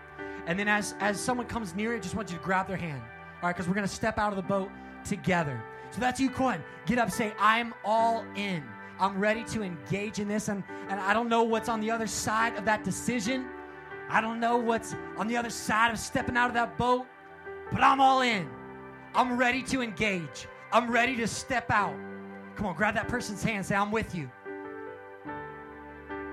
And 0.45 0.59
then 0.59 0.67
as 0.67 0.93
as 0.99 1.19
someone 1.19 1.47
comes 1.47 1.73
near 1.73 1.95
it, 1.95 2.03
just 2.03 2.15
want 2.15 2.31
you 2.31 2.37
to 2.37 2.43
grab 2.43 2.67
their 2.67 2.77
hand. 2.77 3.01
All 3.01 3.49
right, 3.49 3.55
because 3.55 3.67
we're 3.67 3.75
gonna 3.75 3.87
step 3.87 4.17
out 4.17 4.31
of 4.31 4.37
the 4.37 4.43
boat 4.43 4.69
together. 5.03 5.61
So 5.91 5.99
that's 5.99 6.19
you, 6.19 6.29
Cohen. 6.29 6.61
Get 6.85 6.97
up, 6.97 7.09
say, 7.09 7.33
I'm 7.39 7.73
all 7.83 8.25
in. 8.35 8.63
I'm 8.99 9.19
ready 9.19 9.43
to 9.45 9.63
engage 9.63 10.19
in 10.19 10.27
this. 10.27 10.49
And, 10.49 10.63
and 10.89 10.99
I 10.99 11.13
don't 11.13 11.29
know 11.29 11.43
what's 11.43 11.69
on 11.69 11.79
the 11.79 11.91
other 11.91 12.07
side 12.07 12.57
of 12.57 12.65
that 12.65 12.83
decision. 12.83 13.45
I 14.09 14.21
don't 14.21 14.39
know 14.39 14.57
what's 14.57 14.95
on 15.17 15.27
the 15.27 15.37
other 15.37 15.49
side 15.49 15.91
of 15.91 15.99
stepping 15.99 16.37
out 16.37 16.47
of 16.47 16.53
that 16.53 16.77
boat, 16.77 17.07
but 17.71 17.81
I'm 17.81 17.99
all 17.99 18.21
in. 18.21 18.49
I'm 19.15 19.37
ready 19.37 19.63
to 19.63 19.81
engage. 19.81 20.47
I'm 20.73 20.91
ready 20.91 21.15
to 21.15 21.27
step 21.27 21.71
out. 21.71 21.95
Come 22.57 22.65
on, 22.65 22.75
grab 22.75 22.95
that 22.95 23.07
person's 23.07 23.41
hand. 23.41 23.65
Say, 23.65 23.75
I'm 23.75 23.91
with 23.91 24.13
you. 24.13 24.29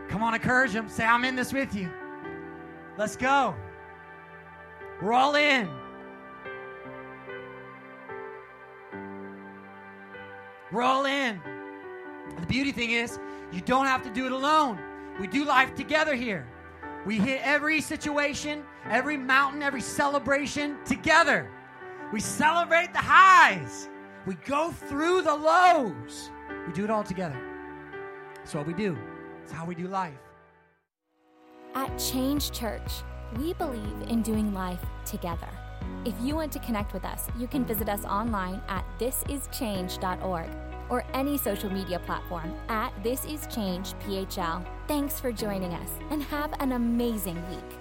Come 0.08 0.22
on, 0.22 0.34
encourage 0.34 0.72
them. 0.72 0.88
Say, 0.88 1.04
I'm 1.04 1.24
in 1.24 1.36
this 1.36 1.52
with 1.52 1.74
you. 1.74 1.90
Let's 2.98 3.16
go. 3.16 3.54
We're 5.00 5.12
all 5.12 5.36
in. 5.36 5.68
We're 10.72 10.82
all 10.82 11.04
in. 11.04 11.40
The 12.40 12.46
beauty 12.46 12.72
thing 12.72 12.90
is, 12.90 13.18
you 13.52 13.60
don't 13.60 13.86
have 13.86 14.02
to 14.02 14.10
do 14.10 14.26
it 14.26 14.32
alone. 14.32 14.80
We 15.20 15.28
do 15.28 15.44
life 15.44 15.74
together 15.74 16.14
here. 16.14 16.48
We 17.06 17.18
hit 17.18 17.40
every 17.44 17.80
situation, 17.80 18.64
every 18.88 19.16
mountain, 19.16 19.62
every 19.62 19.80
celebration 19.80 20.78
together. 20.84 21.48
We 22.12 22.20
celebrate 22.20 22.92
the 22.92 22.98
highs. 22.98 23.88
We 24.26 24.34
go 24.46 24.70
through 24.70 25.22
the 25.22 25.34
lows. 25.34 26.30
We 26.66 26.72
do 26.74 26.84
it 26.84 26.90
all 26.90 27.02
together. 27.02 27.40
That's 28.36 28.54
what 28.54 28.66
we 28.66 28.74
do. 28.74 28.98
It's 29.42 29.50
how 29.50 29.64
we 29.64 29.74
do 29.74 29.88
life. 29.88 30.12
At 31.74 31.98
Change 31.98 32.52
Church, 32.52 32.92
we 33.38 33.54
believe 33.54 34.08
in 34.08 34.20
doing 34.20 34.52
life 34.52 34.84
together. 35.06 35.48
If 36.04 36.14
you 36.20 36.34
want 36.34 36.52
to 36.52 36.58
connect 36.58 36.92
with 36.92 37.04
us, 37.04 37.28
you 37.38 37.46
can 37.46 37.64
visit 37.64 37.88
us 37.88 38.04
online 38.04 38.60
at 38.68 38.84
thisischange.org 38.98 40.50
or 40.90 41.04
any 41.14 41.38
social 41.38 41.70
media 41.70 41.98
platform 42.00 42.52
at 42.68 42.92
This 43.02 43.24
Is 43.24 43.46
Change 43.46 43.94
PHL. 44.04 44.66
Thanks 44.86 45.18
for 45.18 45.32
joining 45.32 45.72
us 45.72 45.90
and 46.10 46.22
have 46.24 46.52
an 46.60 46.72
amazing 46.72 47.42
week. 47.48 47.78